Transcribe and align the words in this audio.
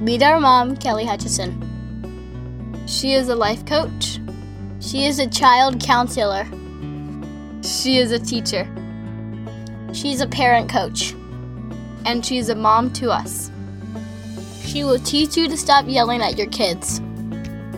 Meet 0.00 0.22
our 0.22 0.38
mom, 0.38 0.76
Kelly 0.76 1.04
Hutchison. 1.04 1.60
She 2.86 3.14
is 3.14 3.28
a 3.28 3.34
life 3.34 3.64
coach. 3.66 4.20
She 4.78 5.06
is 5.06 5.18
a 5.18 5.26
child 5.26 5.80
counselor. 5.80 6.46
She 7.62 7.96
is 7.96 8.12
a 8.12 8.18
teacher. 8.18 8.68
She's 9.92 10.20
a 10.20 10.26
parent 10.26 10.70
coach. 10.70 11.14
And 12.04 12.24
she's 12.24 12.50
a 12.50 12.54
mom 12.54 12.92
to 12.94 13.10
us. 13.10 13.50
She 14.62 14.84
will 14.84 14.98
teach 14.98 15.36
you 15.36 15.48
to 15.48 15.56
stop 15.56 15.86
yelling 15.88 16.20
at 16.20 16.36
your 16.36 16.48
kids. 16.48 17.00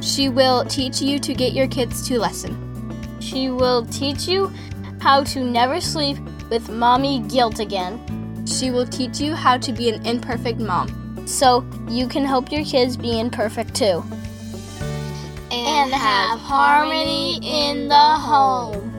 She 0.00 0.28
will 0.28 0.64
teach 0.64 1.00
you 1.00 1.18
to 1.20 1.32
get 1.32 1.52
your 1.52 1.68
kids 1.68 2.06
to 2.08 2.18
listen. 2.18 3.20
She 3.20 3.50
will 3.50 3.86
teach 3.86 4.26
you 4.26 4.52
how 5.00 5.22
to 5.24 5.44
never 5.44 5.80
sleep 5.80 6.18
with 6.50 6.68
mommy 6.68 7.20
guilt 7.20 7.60
again. 7.60 8.00
She 8.46 8.70
will 8.70 8.86
teach 8.86 9.18
you 9.18 9.34
how 9.34 9.58
to 9.58 9.72
be 9.72 9.88
an 9.88 10.06
imperfect 10.06 10.60
mom 10.60 11.26
so 11.26 11.66
you 11.88 12.06
can 12.06 12.24
help 12.24 12.52
your 12.52 12.64
kids 12.64 12.96
be 12.96 13.18
imperfect 13.18 13.74
too. 13.74 14.04
And 15.50 15.92
have 15.92 16.38
harmony 16.38 17.40
in 17.42 17.88
the 17.88 17.94
home. 17.94 18.92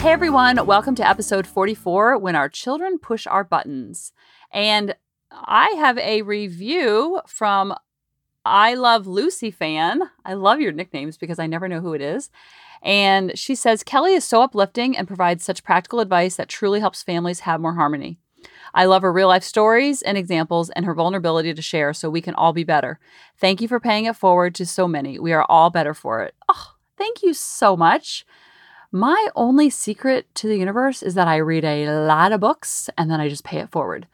Hey 0.00 0.10
everyone, 0.10 0.66
welcome 0.66 0.94
to 0.96 1.08
episode 1.08 1.46
44 1.46 2.18
When 2.18 2.36
Our 2.36 2.50
Children 2.50 2.98
Push 2.98 3.26
Our 3.26 3.44
Buttons. 3.44 4.12
And 4.52 4.94
I 5.30 5.68
have 5.78 5.96
a 5.96 6.20
review 6.20 7.22
from 7.26 7.74
I 8.44 8.74
Love 8.74 9.06
Lucy 9.06 9.50
fan. 9.50 10.02
I 10.24 10.34
love 10.34 10.60
your 10.60 10.72
nicknames 10.72 11.16
because 11.16 11.38
I 11.38 11.46
never 11.46 11.68
know 11.68 11.80
who 11.80 11.94
it 11.94 12.00
is. 12.00 12.30
And 12.82 13.38
she 13.38 13.54
says 13.54 13.84
Kelly 13.84 14.14
is 14.14 14.24
so 14.24 14.42
uplifting 14.42 14.96
and 14.96 15.06
provides 15.06 15.44
such 15.44 15.62
practical 15.62 16.00
advice 16.00 16.36
that 16.36 16.48
truly 16.48 16.80
helps 16.80 17.02
families 17.02 17.40
have 17.40 17.60
more 17.60 17.74
harmony. 17.74 18.18
I 18.74 18.86
love 18.86 19.02
her 19.02 19.12
real 19.12 19.28
life 19.28 19.44
stories 19.44 20.02
and 20.02 20.18
examples 20.18 20.70
and 20.70 20.84
her 20.84 20.94
vulnerability 20.94 21.54
to 21.54 21.62
share 21.62 21.92
so 21.92 22.10
we 22.10 22.20
can 22.20 22.34
all 22.34 22.52
be 22.52 22.64
better. 22.64 22.98
Thank 23.38 23.60
you 23.60 23.68
for 23.68 23.78
paying 23.78 24.06
it 24.06 24.16
forward 24.16 24.54
to 24.56 24.66
so 24.66 24.88
many. 24.88 25.18
We 25.18 25.32
are 25.32 25.46
all 25.48 25.70
better 25.70 25.94
for 25.94 26.22
it. 26.22 26.34
Oh, 26.48 26.74
thank 26.96 27.22
you 27.22 27.34
so 27.34 27.76
much. 27.76 28.24
My 28.90 29.28
only 29.36 29.70
secret 29.70 30.26
to 30.36 30.48
the 30.48 30.58
universe 30.58 31.02
is 31.02 31.14
that 31.14 31.28
I 31.28 31.36
read 31.36 31.64
a 31.64 31.90
lot 32.04 32.32
of 32.32 32.40
books 32.40 32.90
and 32.98 33.10
then 33.10 33.20
I 33.20 33.28
just 33.28 33.44
pay 33.44 33.58
it 33.58 33.70
forward. 33.70 34.06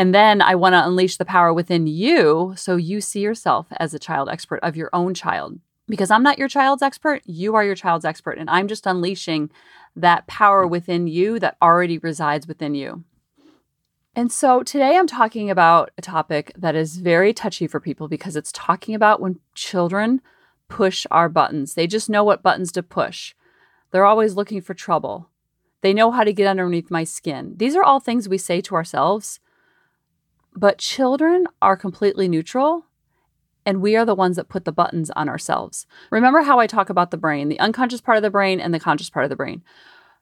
And 0.00 0.14
then 0.14 0.40
I 0.40 0.54
want 0.54 0.72
to 0.72 0.86
unleash 0.86 1.18
the 1.18 1.26
power 1.26 1.52
within 1.52 1.86
you 1.86 2.54
so 2.56 2.76
you 2.76 3.02
see 3.02 3.20
yourself 3.20 3.66
as 3.72 3.92
a 3.92 3.98
child 3.98 4.30
expert 4.30 4.58
of 4.62 4.74
your 4.74 4.88
own 4.94 5.12
child. 5.12 5.60
Because 5.88 6.10
I'm 6.10 6.22
not 6.22 6.38
your 6.38 6.48
child's 6.48 6.80
expert, 6.80 7.20
you 7.26 7.54
are 7.54 7.62
your 7.62 7.74
child's 7.74 8.06
expert. 8.06 8.38
And 8.38 8.48
I'm 8.48 8.66
just 8.66 8.86
unleashing 8.86 9.50
that 9.94 10.26
power 10.26 10.66
within 10.66 11.06
you 11.06 11.38
that 11.40 11.58
already 11.60 11.98
resides 11.98 12.48
within 12.48 12.74
you. 12.74 13.04
And 14.16 14.32
so 14.32 14.62
today 14.62 14.96
I'm 14.96 15.06
talking 15.06 15.50
about 15.50 15.90
a 15.98 16.00
topic 16.00 16.52
that 16.56 16.74
is 16.74 16.96
very 16.96 17.34
touchy 17.34 17.66
for 17.66 17.78
people 17.78 18.08
because 18.08 18.36
it's 18.36 18.52
talking 18.52 18.94
about 18.94 19.20
when 19.20 19.38
children 19.54 20.22
push 20.68 21.04
our 21.10 21.28
buttons. 21.28 21.74
They 21.74 21.86
just 21.86 22.08
know 22.08 22.24
what 22.24 22.42
buttons 22.42 22.72
to 22.72 22.82
push. 22.82 23.34
They're 23.90 24.06
always 24.06 24.34
looking 24.34 24.62
for 24.62 24.72
trouble. 24.72 25.28
They 25.82 25.92
know 25.92 26.10
how 26.10 26.24
to 26.24 26.32
get 26.32 26.46
underneath 26.46 26.90
my 26.90 27.04
skin. 27.04 27.52
These 27.58 27.76
are 27.76 27.84
all 27.84 28.00
things 28.00 28.30
we 28.30 28.38
say 28.38 28.62
to 28.62 28.74
ourselves, 28.74 29.40
but 30.54 30.78
children 30.78 31.46
are 31.62 31.76
completely 31.76 32.28
neutral 32.28 32.86
and 33.66 33.82
we 33.82 33.94
are 33.96 34.04
the 34.04 34.14
ones 34.14 34.36
that 34.36 34.48
put 34.48 34.64
the 34.64 34.72
buttons 34.72 35.10
on 35.10 35.28
ourselves. 35.28 35.86
Remember 36.10 36.42
how 36.42 36.58
I 36.58 36.66
talk 36.66 36.90
about 36.90 37.10
the 37.10 37.16
brain, 37.16 37.48
the 37.48 37.60
unconscious 37.60 38.00
part 38.00 38.16
of 38.16 38.22
the 38.22 38.30
brain 38.30 38.60
and 38.60 38.72
the 38.72 38.80
conscious 38.80 39.10
part 39.10 39.24
of 39.24 39.30
the 39.30 39.36
brain. 39.36 39.62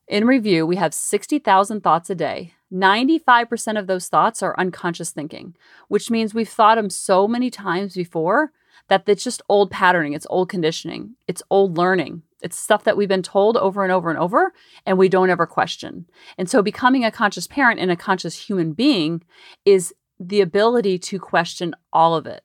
In 0.08 0.26
review, 0.26 0.66
we 0.66 0.76
have 0.76 0.94
60,000 0.94 1.82
thoughts 1.82 2.10
a 2.10 2.14
day. 2.14 2.54
95% 2.72 3.78
of 3.78 3.86
those 3.86 4.08
thoughts 4.08 4.42
are 4.42 4.58
unconscious 4.58 5.10
thinking, 5.10 5.54
which 5.88 6.10
means 6.10 6.34
we've 6.34 6.48
thought 6.48 6.76
them 6.76 6.90
so 6.90 7.28
many 7.28 7.50
times 7.50 7.94
before 7.94 8.52
that 8.88 9.04
it's 9.06 9.24
just 9.24 9.42
old 9.48 9.70
patterning, 9.70 10.14
it's 10.14 10.26
old 10.30 10.48
conditioning, 10.48 11.14
it's 11.26 11.42
old 11.50 11.76
learning. 11.76 12.22
It's 12.40 12.56
stuff 12.56 12.84
that 12.84 12.96
we've 12.96 13.08
been 13.08 13.22
told 13.22 13.56
over 13.56 13.82
and 13.82 13.92
over 13.92 14.10
and 14.10 14.18
over, 14.18 14.52
and 14.86 14.96
we 14.96 15.08
don't 15.08 15.30
ever 15.30 15.44
question. 15.44 16.06
And 16.36 16.48
so, 16.48 16.62
becoming 16.62 17.04
a 17.04 17.10
conscious 17.10 17.48
parent 17.48 17.80
and 17.80 17.90
a 17.90 17.96
conscious 17.96 18.36
human 18.36 18.74
being 18.74 19.24
is 19.64 19.92
the 20.18 20.40
ability 20.40 20.98
to 20.98 21.18
question 21.18 21.74
all 21.92 22.14
of 22.14 22.26
it. 22.26 22.42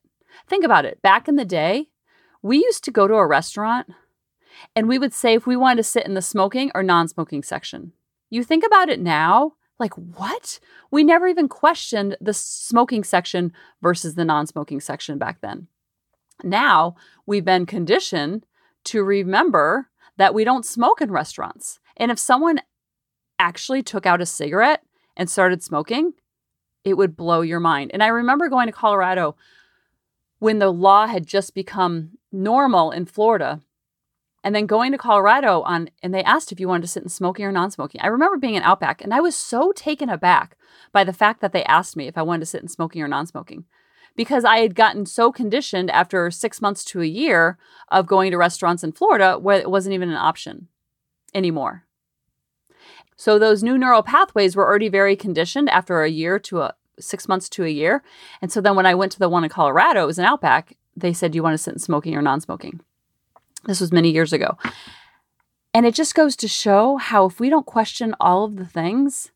Think 0.47 0.63
about 0.63 0.85
it. 0.85 1.01
Back 1.01 1.27
in 1.27 1.35
the 1.35 1.45
day, 1.45 1.89
we 2.41 2.57
used 2.57 2.83
to 2.85 2.91
go 2.91 3.07
to 3.07 3.15
a 3.15 3.27
restaurant 3.27 3.87
and 4.75 4.87
we 4.87 4.99
would 4.99 5.13
say 5.13 5.33
if 5.33 5.47
we 5.47 5.55
wanted 5.55 5.77
to 5.77 5.83
sit 5.83 6.05
in 6.05 6.13
the 6.13 6.21
smoking 6.21 6.71
or 6.75 6.83
non 6.83 7.07
smoking 7.07 7.43
section. 7.43 7.93
You 8.29 8.43
think 8.43 8.65
about 8.65 8.89
it 8.89 8.99
now, 8.99 9.53
like, 9.79 9.93
what? 9.95 10.59
We 10.91 11.03
never 11.03 11.27
even 11.27 11.47
questioned 11.47 12.17
the 12.21 12.33
smoking 12.33 13.03
section 13.03 13.53
versus 13.81 14.15
the 14.15 14.25
non 14.25 14.47
smoking 14.47 14.79
section 14.79 15.17
back 15.17 15.41
then. 15.41 15.67
Now 16.43 16.95
we've 17.25 17.45
been 17.45 17.65
conditioned 17.65 18.45
to 18.85 19.03
remember 19.03 19.89
that 20.17 20.33
we 20.33 20.43
don't 20.43 20.65
smoke 20.65 21.01
in 21.01 21.11
restaurants. 21.11 21.79
And 21.97 22.11
if 22.11 22.19
someone 22.19 22.61
actually 23.39 23.83
took 23.83 24.05
out 24.05 24.21
a 24.21 24.25
cigarette 24.25 24.83
and 25.15 25.29
started 25.29 25.63
smoking, 25.63 26.13
it 26.83 26.95
would 26.95 27.15
blow 27.15 27.41
your 27.41 27.59
mind. 27.59 27.91
And 27.93 28.03
I 28.03 28.07
remember 28.07 28.49
going 28.49 28.67
to 28.67 28.73
Colorado 28.73 29.35
when 30.39 30.59
the 30.59 30.71
law 30.71 31.07
had 31.07 31.25
just 31.25 31.55
become 31.55 32.17
normal 32.31 32.91
in 32.91 33.05
Florida 33.05 33.61
and 34.43 34.53
then 34.53 34.65
going 34.65 34.91
to 34.91 34.97
Colorado 34.97 35.61
on 35.61 35.89
and 36.01 36.13
they 36.13 36.23
asked 36.23 36.51
if 36.51 36.59
you 36.59 36.67
wanted 36.67 36.81
to 36.81 36.87
sit 36.87 37.03
in 37.03 37.09
smoking 37.09 37.45
or 37.45 37.51
non-smoking. 37.51 38.01
I 38.01 38.07
remember 38.07 38.37
being 38.37 38.55
in 38.55 38.63
Outback 38.63 39.01
and 39.01 39.13
I 39.13 39.21
was 39.21 39.35
so 39.35 39.71
taken 39.71 40.09
aback 40.09 40.57
by 40.91 41.03
the 41.03 41.13
fact 41.13 41.39
that 41.41 41.53
they 41.53 41.63
asked 41.63 41.95
me 41.95 42.07
if 42.07 42.17
I 42.17 42.23
wanted 42.23 42.41
to 42.41 42.45
sit 42.47 42.61
in 42.61 42.67
smoking 42.67 43.01
or 43.01 43.07
non-smoking 43.07 43.65
because 44.15 44.43
I 44.43 44.57
had 44.57 44.75
gotten 44.75 45.05
so 45.05 45.31
conditioned 45.31 45.89
after 45.89 46.29
six 46.29 46.61
months 46.61 46.83
to 46.85 47.01
a 47.01 47.05
year 47.05 47.57
of 47.89 48.05
going 48.05 48.31
to 48.31 48.37
restaurants 48.37 48.83
in 48.83 48.91
Florida 48.91 49.37
where 49.39 49.59
it 49.59 49.71
wasn't 49.71 49.93
even 49.93 50.09
an 50.09 50.17
option 50.17 50.67
anymore. 51.33 51.85
So 53.23 53.39
those 53.39 53.63
new 53.63 53.77
neural 53.77 54.03
pathways 54.03 54.53
were 54.53 54.67
already 54.67 54.89
very 54.89 55.15
conditioned 55.15 55.69
after 55.69 56.03
a 56.03 56.09
year 56.09 56.37
to 56.39 56.63
a 56.63 56.73
six 56.99 57.25
months 57.29 57.47
to 57.51 57.63
a 57.63 57.69
year. 57.69 58.03
And 58.41 58.51
so 58.51 58.59
then 58.59 58.75
when 58.75 58.85
I 58.85 58.95
went 58.95 59.13
to 59.13 59.19
the 59.19 59.29
one 59.29 59.45
in 59.45 59.49
Colorado, 59.49 60.03
it 60.03 60.07
was 60.07 60.19
an 60.19 60.25
Outback, 60.25 60.75
they 60.97 61.13
said, 61.13 61.31
Do 61.31 61.37
you 61.37 61.43
want 61.43 61.53
to 61.53 61.57
sit 61.57 61.71
in 61.71 61.79
smoking 61.79 62.17
or 62.17 62.21
non 62.21 62.41
smoking? 62.41 62.81
This 63.63 63.79
was 63.79 63.93
many 63.93 64.11
years 64.11 64.33
ago. 64.33 64.57
And 65.73 65.85
it 65.85 65.95
just 65.95 66.15
goes 66.15 66.35
to 66.35 66.49
show 66.49 66.97
how 66.97 67.23
if 67.23 67.39
we 67.39 67.49
don't 67.49 67.65
question 67.65 68.13
all 68.19 68.43
of 68.43 68.57
the 68.57 68.65
things, 68.65 69.31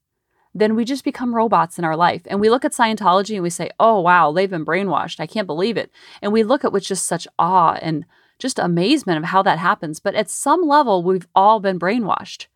then 0.53 0.75
we 0.75 0.83
just 0.83 1.05
become 1.05 1.33
robots 1.33 1.79
in 1.79 1.85
our 1.85 1.95
life. 1.95 2.23
And 2.25 2.41
we 2.41 2.49
look 2.49 2.65
at 2.65 2.73
Scientology 2.73 3.35
and 3.35 3.43
we 3.43 3.49
say, 3.49 3.69
oh, 3.79 4.01
wow, 4.01 4.33
they've 4.33 4.49
been 4.49 4.65
brainwashed. 4.65 5.21
I 5.21 5.27
can't 5.27 5.47
believe 5.47 5.77
it. 5.77 5.91
And 6.21 6.33
we 6.33 6.43
look 6.43 6.65
at 6.65 6.73
with 6.73 6.83
just 6.83 7.07
such 7.07 7.25
awe 7.39 7.79
and 7.81 8.03
just 8.37 8.59
amazement 8.59 9.19
of 9.19 9.29
how 9.29 9.41
that 9.43 9.59
happens. 9.59 10.01
But 10.01 10.13
at 10.13 10.29
some 10.29 10.67
level, 10.67 11.03
we've 11.03 11.27
all 11.33 11.61
been 11.61 11.79
brainwashed. 11.79 12.47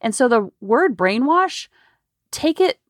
And 0.00 0.14
so 0.14 0.28
the 0.28 0.50
word 0.60 0.96
brainwash, 0.96 1.68
take 2.30 2.60
it 2.60 2.80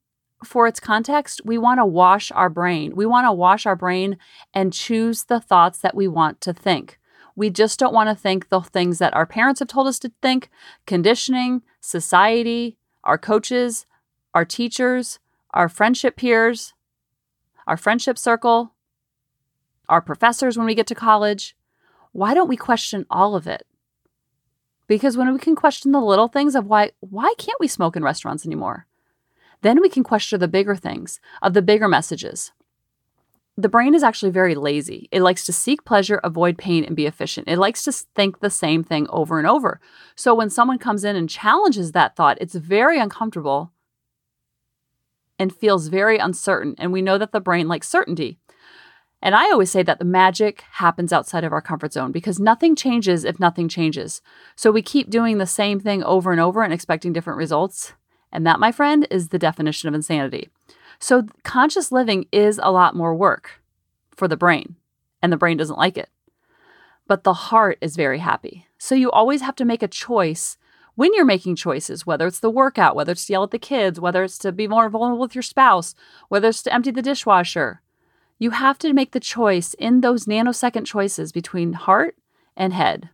for 0.44 0.66
its 0.66 0.80
context. 0.80 1.42
We 1.44 1.58
want 1.58 1.78
to 1.78 1.86
wash 1.86 2.32
our 2.32 2.48
brain. 2.48 2.94
We 2.94 3.06
want 3.06 3.26
to 3.26 3.32
wash 3.32 3.66
our 3.66 3.76
brain 3.76 4.16
and 4.54 4.72
choose 4.72 5.24
the 5.24 5.40
thoughts 5.40 5.78
that 5.80 5.94
we 5.94 6.08
want 6.08 6.40
to 6.42 6.52
think. 6.52 6.98
We 7.36 7.50
just 7.50 7.78
don't 7.78 7.94
want 7.94 8.08
to 8.08 8.14
think 8.14 8.48
the 8.48 8.60
things 8.60 8.98
that 8.98 9.14
our 9.14 9.26
parents 9.26 9.60
have 9.60 9.68
told 9.68 9.86
us 9.86 9.98
to 10.00 10.12
think, 10.22 10.50
conditioning, 10.86 11.62
society, 11.80 12.76
our 13.04 13.18
coaches, 13.18 13.86
our 14.34 14.44
teachers, 14.44 15.18
our 15.52 15.68
friendship 15.68 16.16
peers, 16.16 16.74
our 17.66 17.76
friendship 17.76 18.18
circle, 18.18 18.74
our 19.88 20.00
professors 20.00 20.56
when 20.56 20.66
we 20.66 20.74
get 20.74 20.86
to 20.88 20.94
college. 20.94 21.56
Why 22.12 22.34
don't 22.34 22.48
we 22.48 22.56
question 22.56 23.06
all 23.10 23.34
of 23.34 23.46
it? 23.46 23.66
Because 24.90 25.16
when 25.16 25.32
we 25.32 25.38
can 25.38 25.54
question 25.54 25.92
the 25.92 26.00
little 26.00 26.26
things 26.26 26.56
of 26.56 26.66
why 26.66 26.90
why 26.98 27.32
can't 27.38 27.60
we 27.60 27.68
smoke 27.68 27.94
in 27.94 28.02
restaurants 28.02 28.44
anymore? 28.44 28.88
Then 29.62 29.80
we 29.80 29.88
can 29.88 30.02
question 30.02 30.40
the 30.40 30.48
bigger 30.48 30.74
things, 30.74 31.20
of 31.42 31.54
the 31.54 31.62
bigger 31.62 31.86
messages. 31.86 32.50
The 33.56 33.68
brain 33.68 33.94
is 33.94 34.02
actually 34.02 34.32
very 34.32 34.56
lazy. 34.56 35.08
It 35.12 35.22
likes 35.22 35.46
to 35.46 35.52
seek 35.52 35.84
pleasure, 35.84 36.20
avoid 36.24 36.58
pain, 36.58 36.82
and 36.82 36.96
be 36.96 37.06
efficient. 37.06 37.46
It 37.46 37.58
likes 37.58 37.84
to 37.84 37.92
think 37.92 38.40
the 38.40 38.50
same 38.50 38.82
thing 38.82 39.06
over 39.10 39.38
and 39.38 39.46
over. 39.46 39.80
So 40.16 40.34
when 40.34 40.50
someone 40.50 40.78
comes 40.78 41.04
in 41.04 41.14
and 41.14 41.30
challenges 41.30 41.92
that 41.92 42.16
thought, 42.16 42.38
it's 42.40 42.56
very 42.56 42.98
uncomfortable 42.98 43.70
and 45.38 45.54
feels 45.54 45.86
very 45.86 46.18
uncertain. 46.18 46.74
And 46.78 46.92
we 46.92 47.00
know 47.00 47.16
that 47.16 47.30
the 47.30 47.38
brain 47.38 47.68
likes 47.68 47.88
certainty. 47.88 48.40
And 49.22 49.34
I 49.34 49.50
always 49.50 49.70
say 49.70 49.82
that 49.82 49.98
the 49.98 50.04
magic 50.04 50.64
happens 50.72 51.12
outside 51.12 51.44
of 51.44 51.52
our 51.52 51.60
comfort 51.60 51.92
zone 51.92 52.10
because 52.10 52.40
nothing 52.40 52.74
changes 52.74 53.24
if 53.24 53.38
nothing 53.38 53.68
changes. 53.68 54.22
So 54.56 54.70
we 54.70 54.82
keep 54.82 55.10
doing 55.10 55.38
the 55.38 55.46
same 55.46 55.78
thing 55.78 56.02
over 56.02 56.32
and 56.32 56.40
over 56.40 56.62
and 56.62 56.72
expecting 56.72 57.12
different 57.12 57.36
results. 57.36 57.92
And 58.32 58.46
that, 58.46 58.60
my 58.60 58.72
friend, 58.72 59.06
is 59.10 59.28
the 59.28 59.38
definition 59.38 59.88
of 59.88 59.94
insanity. 59.94 60.48
So 60.98 61.26
conscious 61.44 61.92
living 61.92 62.26
is 62.32 62.60
a 62.62 62.72
lot 62.72 62.96
more 62.96 63.14
work 63.14 63.62
for 64.14 64.28
the 64.28 64.36
brain, 64.36 64.76
and 65.22 65.32
the 65.32 65.36
brain 65.36 65.56
doesn't 65.56 65.78
like 65.78 65.98
it. 65.98 66.10
But 67.06 67.24
the 67.24 67.32
heart 67.32 67.78
is 67.80 67.96
very 67.96 68.18
happy. 68.18 68.66
So 68.78 68.94
you 68.94 69.10
always 69.10 69.40
have 69.40 69.56
to 69.56 69.64
make 69.64 69.82
a 69.82 69.88
choice 69.88 70.56
when 70.94 71.14
you're 71.14 71.24
making 71.24 71.56
choices, 71.56 72.06
whether 72.06 72.26
it's 72.26 72.40
the 72.40 72.50
workout, 72.50 72.94
whether 72.94 73.12
it's 73.12 73.26
to 73.26 73.32
yell 73.32 73.42
at 73.42 73.50
the 73.50 73.58
kids, 73.58 73.98
whether 73.98 74.22
it's 74.22 74.38
to 74.38 74.52
be 74.52 74.68
more 74.68 74.88
vulnerable 74.88 75.20
with 75.20 75.34
your 75.34 75.42
spouse, 75.42 75.94
whether 76.28 76.48
it's 76.48 76.62
to 76.62 76.72
empty 76.72 76.90
the 76.90 77.02
dishwasher, 77.02 77.80
you 78.40 78.50
have 78.50 78.78
to 78.78 78.94
make 78.94 79.12
the 79.12 79.20
choice 79.20 79.74
in 79.74 80.00
those 80.00 80.24
nanosecond 80.24 80.86
choices 80.86 81.30
between 81.30 81.74
heart 81.74 82.16
and 82.56 82.72
head. 82.72 83.10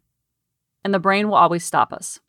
And 0.84 0.94
the 0.94 1.00
brain 1.00 1.28
will 1.28 1.34
always 1.34 1.64
stop 1.64 1.92
us, 1.92 2.20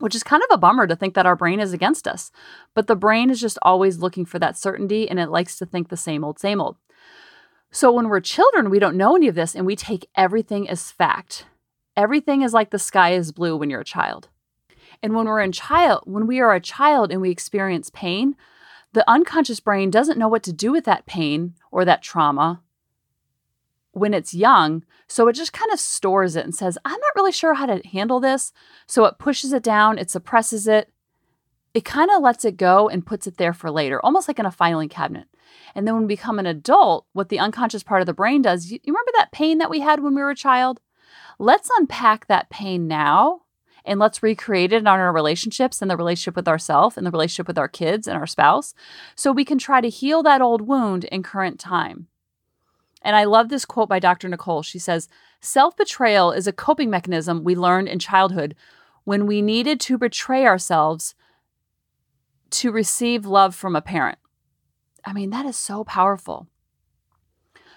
which 0.00 0.14
is 0.16 0.24
kind 0.24 0.42
of 0.42 0.48
a 0.52 0.58
bummer 0.58 0.88
to 0.88 0.96
think 0.96 1.14
that 1.14 1.24
our 1.24 1.36
brain 1.36 1.60
is 1.60 1.72
against 1.72 2.08
us. 2.08 2.32
But 2.74 2.88
the 2.88 2.96
brain 2.96 3.30
is 3.30 3.40
just 3.40 3.58
always 3.62 3.98
looking 3.98 4.26
for 4.26 4.40
that 4.40 4.58
certainty 4.58 5.08
and 5.08 5.20
it 5.20 5.30
likes 5.30 5.56
to 5.58 5.66
think 5.66 5.88
the 5.88 5.96
same 5.96 6.24
old, 6.24 6.40
same 6.40 6.60
old. 6.60 6.76
So 7.70 7.92
when 7.92 8.08
we're 8.08 8.20
children, 8.20 8.70
we 8.70 8.80
don't 8.80 8.96
know 8.96 9.14
any 9.14 9.28
of 9.28 9.36
this 9.36 9.54
and 9.54 9.64
we 9.64 9.76
take 9.76 10.08
everything 10.16 10.68
as 10.68 10.90
fact. 10.90 11.46
Everything 11.96 12.42
is 12.42 12.52
like 12.52 12.70
the 12.70 12.78
sky 12.80 13.12
is 13.12 13.30
blue 13.30 13.56
when 13.56 13.70
you're 13.70 13.80
a 13.82 13.84
child. 13.84 14.28
And 15.00 15.14
when 15.14 15.26
we're 15.26 15.40
in 15.40 15.52
child, 15.52 16.02
when 16.06 16.26
we 16.26 16.40
are 16.40 16.54
a 16.54 16.60
child 16.60 17.12
and 17.12 17.20
we 17.20 17.30
experience 17.30 17.88
pain, 17.90 18.34
the 18.96 19.10
unconscious 19.10 19.60
brain 19.60 19.90
doesn't 19.90 20.18
know 20.18 20.26
what 20.26 20.42
to 20.42 20.54
do 20.54 20.72
with 20.72 20.86
that 20.86 21.04
pain 21.04 21.52
or 21.70 21.84
that 21.84 22.00
trauma 22.00 22.62
when 23.92 24.14
it's 24.14 24.32
young. 24.32 24.86
So 25.06 25.28
it 25.28 25.34
just 25.34 25.52
kind 25.52 25.70
of 25.70 25.78
stores 25.78 26.34
it 26.34 26.46
and 26.46 26.54
says, 26.54 26.78
I'm 26.82 26.92
not 26.98 27.14
really 27.14 27.30
sure 27.30 27.52
how 27.52 27.66
to 27.66 27.86
handle 27.86 28.20
this. 28.20 28.54
So 28.86 29.04
it 29.04 29.18
pushes 29.18 29.52
it 29.52 29.62
down, 29.62 29.98
it 29.98 30.10
suppresses 30.10 30.66
it. 30.66 30.90
It 31.74 31.84
kind 31.84 32.10
of 32.10 32.22
lets 32.22 32.46
it 32.46 32.56
go 32.56 32.88
and 32.88 33.04
puts 33.04 33.26
it 33.26 33.36
there 33.36 33.52
for 33.52 33.70
later, 33.70 34.00
almost 34.02 34.28
like 34.28 34.38
in 34.38 34.46
a 34.46 34.50
filing 34.50 34.88
cabinet. 34.88 35.26
And 35.74 35.86
then 35.86 35.92
when 35.92 36.04
we 36.04 36.14
become 36.14 36.38
an 36.38 36.46
adult, 36.46 37.04
what 37.12 37.28
the 37.28 37.38
unconscious 37.38 37.82
part 37.82 38.00
of 38.00 38.06
the 38.06 38.14
brain 38.14 38.40
does, 38.40 38.72
you, 38.72 38.78
remember 38.86 39.12
that 39.18 39.30
pain 39.30 39.58
that 39.58 39.68
we 39.68 39.80
had 39.80 40.02
when 40.02 40.14
we 40.14 40.22
were 40.22 40.30
a 40.30 40.34
child? 40.34 40.80
Let's 41.38 41.68
unpack 41.76 42.28
that 42.28 42.48
pain 42.48 42.88
now 42.88 43.42
and 43.86 44.00
let's 44.00 44.22
recreate 44.22 44.72
it 44.72 44.86
on 44.86 44.98
our 44.98 45.12
relationships 45.12 45.80
and 45.80 45.90
the 45.90 45.96
relationship 45.96 46.36
with 46.36 46.48
ourselves 46.48 46.96
and 46.96 47.06
the 47.06 47.10
relationship 47.10 47.46
with 47.46 47.58
our 47.58 47.68
kids 47.68 48.06
and 48.06 48.18
our 48.18 48.26
spouse 48.26 48.74
so 49.14 49.32
we 49.32 49.44
can 49.44 49.58
try 49.58 49.80
to 49.80 49.88
heal 49.88 50.22
that 50.22 50.42
old 50.42 50.62
wound 50.62 51.04
in 51.04 51.22
current 51.22 51.58
time. 51.58 52.08
And 53.02 53.14
I 53.14 53.24
love 53.24 53.48
this 53.48 53.64
quote 53.64 53.88
by 53.88 54.00
Dr. 54.00 54.28
Nicole. 54.28 54.62
She 54.62 54.80
says, 54.80 55.08
Self 55.40 55.76
betrayal 55.76 56.32
is 56.32 56.48
a 56.48 56.52
coping 56.52 56.90
mechanism 56.90 57.44
we 57.44 57.54
learned 57.54 57.88
in 57.88 58.00
childhood 58.00 58.56
when 59.04 59.26
we 59.26 59.40
needed 59.40 59.78
to 59.80 59.96
betray 59.96 60.44
ourselves 60.44 61.14
to 62.50 62.72
receive 62.72 63.24
love 63.24 63.54
from 63.54 63.76
a 63.76 63.80
parent. 63.80 64.18
I 65.04 65.12
mean, 65.12 65.30
that 65.30 65.46
is 65.46 65.56
so 65.56 65.84
powerful. 65.84 66.48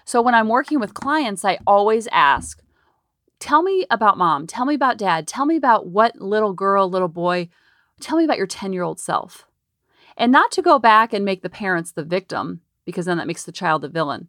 So 0.04 0.20
when 0.20 0.34
I'm 0.34 0.48
working 0.48 0.80
with 0.80 0.94
clients, 0.94 1.44
I 1.44 1.58
always 1.66 2.08
ask, 2.10 2.60
Tell 3.40 3.62
me 3.62 3.86
about 3.90 4.18
mom. 4.18 4.46
Tell 4.46 4.66
me 4.66 4.74
about 4.74 4.98
dad. 4.98 5.26
Tell 5.26 5.46
me 5.46 5.56
about 5.56 5.86
what 5.86 6.20
little 6.20 6.52
girl, 6.52 6.88
little 6.88 7.08
boy. 7.08 7.48
Tell 7.98 8.18
me 8.18 8.24
about 8.24 8.36
your 8.38 8.46
10 8.46 8.72
year 8.72 8.82
old 8.82 9.00
self. 9.00 9.46
And 10.16 10.30
not 10.30 10.52
to 10.52 10.62
go 10.62 10.78
back 10.78 11.12
and 11.14 11.24
make 11.24 11.42
the 11.42 11.48
parents 11.48 11.90
the 11.90 12.04
victim, 12.04 12.60
because 12.84 13.06
then 13.06 13.16
that 13.16 13.26
makes 13.26 13.44
the 13.44 13.52
child 13.52 13.80
the 13.80 13.88
villain, 13.88 14.28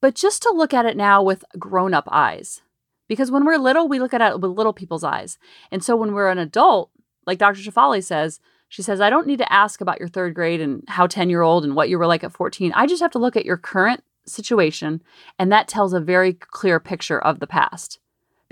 but 0.00 0.14
just 0.14 0.42
to 0.42 0.52
look 0.54 0.72
at 0.72 0.86
it 0.86 0.96
now 0.96 1.22
with 1.22 1.44
grown 1.58 1.92
up 1.92 2.06
eyes. 2.10 2.62
Because 3.08 3.30
when 3.30 3.44
we're 3.44 3.58
little, 3.58 3.88
we 3.88 3.98
look 3.98 4.14
at 4.14 4.20
it 4.20 4.40
with 4.40 4.50
little 4.52 4.72
people's 4.72 5.04
eyes. 5.04 5.36
And 5.70 5.82
so 5.82 5.96
when 5.96 6.14
we're 6.14 6.30
an 6.30 6.38
adult, 6.38 6.90
like 7.26 7.38
Dr. 7.38 7.60
Shefali 7.60 8.02
says, 8.02 8.40
she 8.68 8.82
says, 8.82 9.00
I 9.00 9.10
don't 9.10 9.26
need 9.26 9.38
to 9.38 9.52
ask 9.52 9.80
about 9.80 9.98
your 9.98 10.08
third 10.08 10.34
grade 10.34 10.60
and 10.60 10.84
how 10.88 11.06
10 11.06 11.28
year 11.28 11.42
old 11.42 11.64
and 11.64 11.74
what 11.74 11.88
you 11.88 11.98
were 11.98 12.06
like 12.06 12.22
at 12.22 12.32
14. 12.32 12.72
I 12.74 12.86
just 12.86 13.02
have 13.02 13.10
to 13.12 13.18
look 13.18 13.36
at 13.36 13.44
your 13.44 13.56
current 13.56 14.04
situation, 14.26 15.02
and 15.38 15.50
that 15.50 15.68
tells 15.68 15.92
a 15.92 16.00
very 16.00 16.32
clear 16.32 16.78
picture 16.78 17.18
of 17.18 17.40
the 17.40 17.46
past 17.46 17.98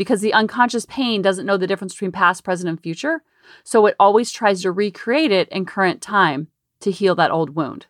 because 0.02 0.20
the 0.20 0.34
unconscious 0.34 0.84
pain 0.86 1.22
doesn't 1.22 1.46
know 1.46 1.56
the 1.56 1.66
difference 1.68 1.94
between 1.94 2.10
past, 2.10 2.42
present, 2.42 2.68
and 2.68 2.80
future. 2.80 3.22
So 3.62 3.86
it 3.86 3.94
always 4.00 4.32
tries 4.32 4.62
to 4.62 4.72
recreate 4.72 5.30
it 5.30 5.48
in 5.50 5.64
current 5.64 6.02
time 6.02 6.48
to 6.80 6.90
heal 6.90 7.14
that 7.14 7.30
old 7.30 7.54
wound. 7.54 7.86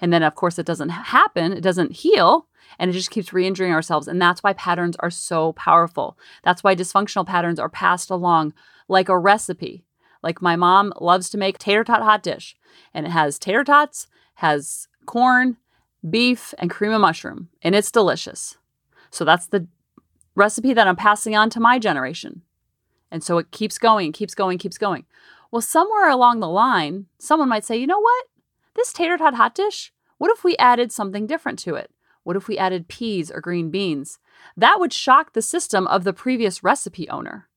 And 0.00 0.12
then, 0.12 0.22
of 0.22 0.34
course, 0.34 0.58
it 0.58 0.64
doesn't 0.64 0.88
happen, 0.88 1.52
it 1.52 1.60
doesn't 1.60 1.92
heal, 1.92 2.46
and 2.78 2.90
it 2.90 2.94
just 2.94 3.10
keeps 3.10 3.32
re 3.32 3.46
injuring 3.46 3.72
ourselves. 3.72 4.08
And 4.08 4.20
that's 4.20 4.42
why 4.42 4.54
patterns 4.54 4.96
are 5.00 5.10
so 5.10 5.52
powerful. 5.52 6.18
That's 6.42 6.64
why 6.64 6.74
dysfunctional 6.74 7.26
patterns 7.26 7.60
are 7.60 7.68
passed 7.68 8.10
along 8.10 8.54
like 8.88 9.08
a 9.08 9.18
recipe. 9.18 9.84
Like 10.22 10.40
my 10.40 10.56
mom 10.56 10.92
loves 11.00 11.28
to 11.30 11.38
make 11.38 11.58
tater 11.58 11.84
tot 11.84 12.02
hot 12.02 12.22
dish, 12.22 12.56
and 12.94 13.06
it 13.06 13.10
has 13.10 13.38
tater 13.38 13.64
tots, 13.64 14.06
has 14.36 14.88
corn, 15.04 15.58
beef, 16.08 16.54
and 16.58 16.70
cream 16.70 16.92
of 16.92 17.00
mushroom, 17.00 17.48
and 17.60 17.74
it's 17.74 17.90
delicious. 17.90 18.56
So 19.10 19.24
that's 19.24 19.46
the 19.46 19.66
recipe 20.34 20.72
that 20.72 20.88
I'm 20.88 20.96
passing 20.96 21.36
on 21.36 21.50
to 21.50 21.60
my 21.60 21.78
generation. 21.78 22.42
And 23.10 23.22
so 23.22 23.38
it 23.38 23.50
keeps 23.50 23.78
going, 23.78 24.12
keeps 24.12 24.34
going, 24.34 24.58
keeps 24.58 24.78
going. 24.78 25.04
Well, 25.50 25.60
somewhere 25.60 26.08
along 26.08 26.40
the 26.40 26.48
line, 26.48 27.06
someone 27.18 27.48
might 27.48 27.64
say, 27.64 27.76
you 27.76 27.86
know 27.86 28.00
what? 28.00 28.26
This 28.74 28.92
tater 28.92 29.18
tot 29.18 29.34
hot 29.34 29.54
dish, 29.54 29.92
what 30.16 30.30
if 30.30 30.44
we 30.44 30.56
added 30.56 30.92
something 30.92 31.26
different 31.26 31.58
to 31.60 31.74
it? 31.74 31.90
What 32.22 32.36
if 32.36 32.48
we 32.48 32.56
added 32.56 32.88
peas 32.88 33.30
or 33.30 33.40
green 33.40 33.70
beans? 33.70 34.18
That 34.56 34.78
would 34.78 34.92
shock 34.92 35.32
the 35.32 35.42
system 35.42 35.86
of 35.88 36.04
the 36.04 36.12
previous 36.12 36.62
recipe 36.62 37.08
owner. 37.08 37.48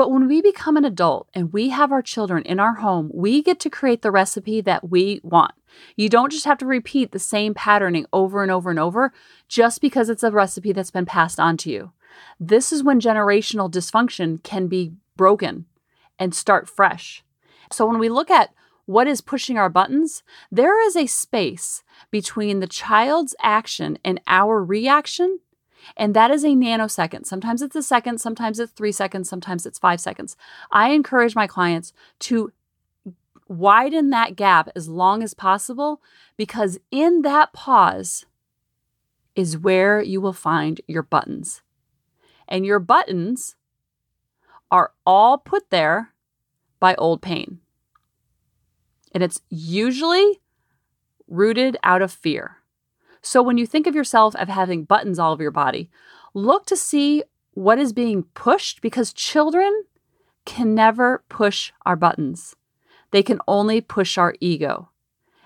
But 0.00 0.10
when 0.10 0.28
we 0.28 0.40
become 0.40 0.78
an 0.78 0.86
adult 0.86 1.28
and 1.34 1.52
we 1.52 1.68
have 1.68 1.92
our 1.92 2.00
children 2.00 2.42
in 2.44 2.58
our 2.58 2.76
home, 2.76 3.10
we 3.12 3.42
get 3.42 3.60
to 3.60 3.68
create 3.68 4.00
the 4.00 4.10
recipe 4.10 4.62
that 4.62 4.88
we 4.88 5.20
want. 5.22 5.52
You 5.94 6.08
don't 6.08 6.32
just 6.32 6.46
have 6.46 6.56
to 6.60 6.64
repeat 6.64 7.12
the 7.12 7.18
same 7.18 7.52
patterning 7.52 8.06
over 8.10 8.42
and 8.42 8.50
over 8.50 8.70
and 8.70 8.78
over 8.78 9.12
just 9.46 9.82
because 9.82 10.08
it's 10.08 10.22
a 10.22 10.30
recipe 10.30 10.72
that's 10.72 10.90
been 10.90 11.04
passed 11.04 11.38
on 11.38 11.58
to 11.58 11.70
you. 11.70 11.92
This 12.40 12.72
is 12.72 12.82
when 12.82 12.98
generational 12.98 13.70
dysfunction 13.70 14.42
can 14.42 14.68
be 14.68 14.94
broken 15.18 15.66
and 16.18 16.34
start 16.34 16.66
fresh. 16.66 17.22
So 17.70 17.84
when 17.84 17.98
we 17.98 18.08
look 18.08 18.30
at 18.30 18.54
what 18.86 19.06
is 19.06 19.20
pushing 19.20 19.58
our 19.58 19.68
buttons, 19.68 20.22
there 20.50 20.82
is 20.82 20.96
a 20.96 21.04
space 21.04 21.82
between 22.10 22.60
the 22.60 22.66
child's 22.66 23.34
action 23.42 23.98
and 24.02 24.18
our 24.26 24.64
reaction 24.64 25.40
and 25.96 26.14
that 26.14 26.30
is 26.30 26.44
a 26.44 26.48
nanosecond. 26.48 27.26
Sometimes 27.26 27.62
it's 27.62 27.76
a 27.76 27.82
second, 27.82 28.20
sometimes 28.20 28.58
it's 28.58 28.72
three 28.72 28.92
seconds, 28.92 29.28
sometimes 29.28 29.66
it's 29.66 29.78
five 29.78 30.00
seconds. 30.00 30.36
I 30.70 30.90
encourage 30.90 31.34
my 31.34 31.46
clients 31.46 31.92
to 32.20 32.52
widen 33.48 34.10
that 34.10 34.36
gap 34.36 34.68
as 34.76 34.88
long 34.88 35.22
as 35.22 35.34
possible 35.34 36.00
because 36.36 36.78
in 36.90 37.22
that 37.22 37.52
pause 37.52 38.24
is 39.34 39.58
where 39.58 40.00
you 40.00 40.20
will 40.20 40.32
find 40.32 40.80
your 40.86 41.02
buttons. 41.02 41.62
And 42.46 42.66
your 42.66 42.78
buttons 42.78 43.56
are 44.70 44.92
all 45.04 45.38
put 45.38 45.70
there 45.70 46.12
by 46.78 46.94
old 46.94 47.22
pain. 47.22 47.60
And 49.12 49.22
it's 49.22 49.40
usually 49.48 50.40
rooted 51.26 51.76
out 51.82 52.02
of 52.02 52.12
fear. 52.12 52.59
So 53.22 53.42
when 53.42 53.58
you 53.58 53.66
think 53.66 53.86
of 53.86 53.94
yourself 53.94 54.34
as 54.36 54.48
having 54.48 54.84
buttons 54.84 55.18
all 55.18 55.32
over 55.32 55.42
your 55.42 55.50
body, 55.50 55.90
look 56.34 56.66
to 56.66 56.76
see 56.76 57.22
what 57.52 57.78
is 57.78 57.92
being 57.92 58.24
pushed 58.34 58.80
because 58.80 59.12
children 59.12 59.84
can 60.44 60.74
never 60.74 61.22
push 61.28 61.72
our 61.84 61.96
buttons. 61.96 62.56
They 63.10 63.22
can 63.22 63.40
only 63.46 63.80
push 63.80 64.16
our 64.16 64.34
ego. 64.40 64.90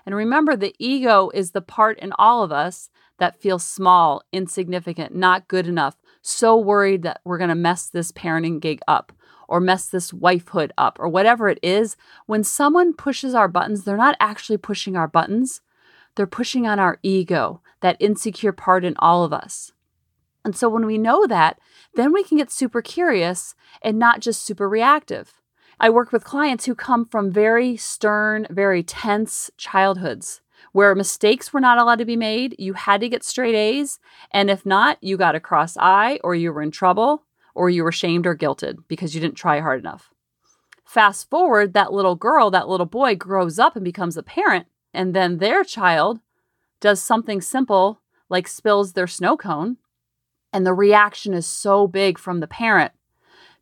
And 0.05 0.15
remember, 0.15 0.55
the 0.55 0.75
ego 0.77 1.31
is 1.33 1.51
the 1.51 1.61
part 1.61 1.99
in 1.99 2.13
all 2.17 2.43
of 2.43 2.51
us 2.51 2.89
that 3.17 3.41
feels 3.41 3.63
small, 3.63 4.21
insignificant, 4.31 5.15
not 5.15 5.47
good 5.47 5.67
enough, 5.67 5.95
so 6.21 6.57
worried 6.57 7.03
that 7.03 7.21
we're 7.23 7.37
going 7.37 7.49
to 7.49 7.55
mess 7.55 7.87
this 7.87 8.11
parenting 8.11 8.59
gig 8.59 8.79
up 8.87 9.11
or 9.47 9.59
mess 9.59 9.87
this 9.87 10.11
wifehood 10.11 10.71
up 10.77 10.97
or 10.99 11.07
whatever 11.07 11.49
it 11.49 11.59
is. 11.61 11.95
When 12.25 12.43
someone 12.43 12.93
pushes 12.93 13.33
our 13.33 13.47
buttons, 13.47 13.83
they're 13.83 13.97
not 13.97 14.17
actually 14.19 14.57
pushing 14.57 14.95
our 14.95 15.07
buttons, 15.07 15.61
they're 16.15 16.27
pushing 16.27 16.65
on 16.65 16.79
our 16.79 16.99
ego, 17.03 17.61
that 17.81 17.97
insecure 17.99 18.51
part 18.51 18.83
in 18.83 18.95
all 18.99 19.23
of 19.23 19.33
us. 19.33 19.71
And 20.43 20.55
so 20.55 20.69
when 20.69 20.85
we 20.85 20.97
know 20.97 21.25
that, 21.27 21.59
then 21.95 22.13
we 22.13 22.23
can 22.23 22.37
get 22.37 22.51
super 22.51 22.81
curious 22.81 23.55
and 23.81 23.97
not 23.97 24.19
just 24.19 24.43
super 24.43 24.69
reactive. 24.69 25.41
I 25.79 25.89
work 25.89 26.11
with 26.11 26.23
clients 26.23 26.65
who 26.65 26.75
come 26.75 27.05
from 27.05 27.31
very 27.31 27.75
stern, 27.75 28.47
very 28.49 28.83
tense 28.83 29.51
childhoods 29.57 30.41
where 30.71 30.93
mistakes 30.93 31.53
were 31.53 31.61
not 31.61 31.77
allowed 31.77 31.99
to 31.99 32.05
be 32.05 32.17
made. 32.17 32.53
You 32.59 32.73
had 32.73 32.99
to 32.99 33.07
get 33.07 33.23
straight 33.23 33.55
A's. 33.55 33.97
And 34.31 34.49
if 34.49 34.65
not, 34.65 34.97
you 35.01 35.15
got 35.15 35.33
a 35.33 35.39
cross 35.39 35.77
eye 35.77 36.19
or 36.21 36.35
you 36.35 36.51
were 36.51 36.61
in 36.61 36.71
trouble 36.71 37.23
or 37.53 37.69
you 37.69 37.83
were 37.83 37.93
shamed 37.93 38.27
or 38.27 38.35
guilted 38.35 38.79
because 38.89 39.15
you 39.15 39.21
didn't 39.21 39.37
try 39.37 39.61
hard 39.61 39.79
enough. 39.79 40.13
Fast 40.83 41.29
forward, 41.29 41.73
that 41.73 41.93
little 41.93 42.15
girl, 42.15 42.51
that 42.51 42.67
little 42.67 42.85
boy 42.85 43.15
grows 43.15 43.57
up 43.57 43.77
and 43.77 43.85
becomes 43.85 44.17
a 44.17 44.23
parent, 44.23 44.67
and 44.95 45.13
then 45.13 45.37
their 45.37 45.63
child 45.63 46.19
does 46.79 47.01
something 47.01 47.41
simple 47.41 48.01
like 48.29 48.47
spills 48.47 48.93
their 48.93 49.07
snow 49.07 49.37
cone. 49.37 49.77
And 50.51 50.65
the 50.65 50.73
reaction 50.73 51.33
is 51.33 51.45
so 51.45 51.87
big 51.87 52.17
from 52.17 52.39
the 52.39 52.47
parent 52.47 52.93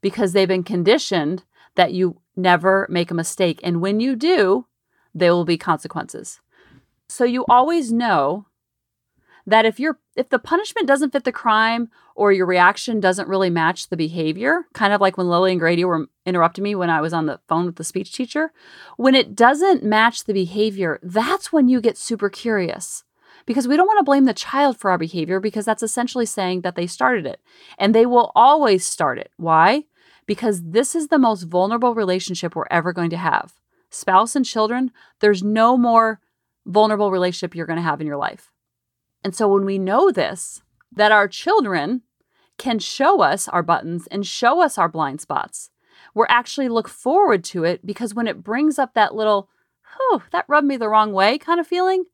because 0.01 0.33
they've 0.33 0.47
been 0.47 0.63
conditioned 0.63 1.43
that 1.75 1.93
you 1.93 2.21
never 2.35 2.87
make 2.89 3.09
a 3.09 3.15
mistake. 3.15 3.59
And 3.63 3.81
when 3.81 3.99
you 3.99 4.15
do, 4.15 4.67
there 5.13 5.33
will 5.33 5.45
be 5.45 5.57
consequences. 5.57 6.39
So 7.07 7.23
you 7.23 7.45
always 7.49 7.91
know 7.91 8.47
that 9.45 9.65
if 9.65 9.79
you're 9.79 9.99
if 10.15 10.29
the 10.29 10.39
punishment 10.39 10.87
doesn't 10.87 11.11
fit 11.11 11.23
the 11.23 11.31
crime 11.31 11.89
or 12.15 12.31
your 12.31 12.45
reaction 12.45 12.99
doesn't 12.99 13.27
really 13.27 13.49
match 13.49 13.89
the 13.89 13.97
behavior, 13.97 14.65
kind 14.73 14.93
of 14.93 15.01
like 15.01 15.17
when 15.17 15.27
Lily 15.27 15.51
and 15.51 15.59
Grady 15.59 15.83
were 15.83 16.07
interrupting 16.25 16.63
me 16.63 16.75
when 16.75 16.89
I 16.89 17.01
was 17.01 17.13
on 17.13 17.25
the 17.25 17.39
phone 17.47 17.65
with 17.65 17.75
the 17.77 17.83
speech 17.83 18.13
teacher, 18.13 18.51
when 18.97 19.15
it 19.15 19.35
doesn't 19.35 19.83
match 19.83 20.23
the 20.23 20.33
behavior, 20.33 20.99
that's 21.01 21.51
when 21.51 21.67
you 21.67 21.81
get 21.81 21.97
super 21.97 22.29
curious. 22.29 23.03
Because 23.45 23.67
we 23.67 23.75
don't 23.75 23.87
want 23.87 23.99
to 23.99 24.05
blame 24.05 24.25
the 24.25 24.33
child 24.33 24.77
for 24.77 24.89
our 24.89 24.97
behavior 24.97 25.39
because 25.39 25.65
that's 25.65 25.83
essentially 25.83 26.25
saying 26.25 26.61
that 26.61 26.75
they 26.75 26.87
started 26.87 27.25
it. 27.25 27.41
And 27.77 27.93
they 27.93 28.05
will 28.05 28.31
always 28.35 28.85
start 28.85 29.17
it. 29.17 29.31
Why? 29.35 29.83
Because 30.25 30.61
this 30.63 30.95
is 30.95 31.09
the 31.09 31.17
most 31.17 31.43
vulnerable 31.43 31.93
relationship 31.93 32.55
we're 32.55 32.67
ever 32.71 32.93
going 32.93 33.09
to 33.09 33.17
have. 33.17 33.53
Spouse 33.89 34.35
and 34.37 34.45
children, 34.45 34.91
there's 35.19 35.43
no 35.43 35.75
more 35.77 36.21
vulnerable 36.65 37.11
relationship 37.11 37.53
you're 37.53 37.65
going 37.65 37.77
to 37.77 37.83
have 37.83 37.99
in 37.99 38.07
your 38.07 38.17
life. 38.17 38.49
And 39.23 39.35
so 39.35 39.47
when 39.47 39.65
we 39.65 39.77
know 39.77 40.11
this, 40.11 40.61
that 40.91 41.11
our 41.11 41.27
children 41.27 42.01
can 42.57 42.79
show 42.79 43.21
us 43.21 43.47
our 43.47 43.63
buttons 43.63 44.07
and 44.07 44.25
show 44.25 44.61
us 44.61 44.77
our 44.77 44.89
blind 44.89 45.21
spots, 45.21 45.69
we're 46.13 46.27
actually 46.29 46.69
look 46.69 46.87
forward 46.87 47.43
to 47.45 47.63
it 47.63 47.85
because 47.85 48.13
when 48.13 48.27
it 48.27 48.43
brings 48.43 48.77
up 48.77 48.93
that 48.93 49.15
little, 49.15 49.49
oh, 49.99 50.23
that 50.31 50.45
rubbed 50.47 50.67
me 50.67 50.77
the 50.77 50.89
wrong 50.89 51.13
way 51.13 51.37
kind 51.37 51.59
of 51.59 51.67
feeling, 51.67 52.05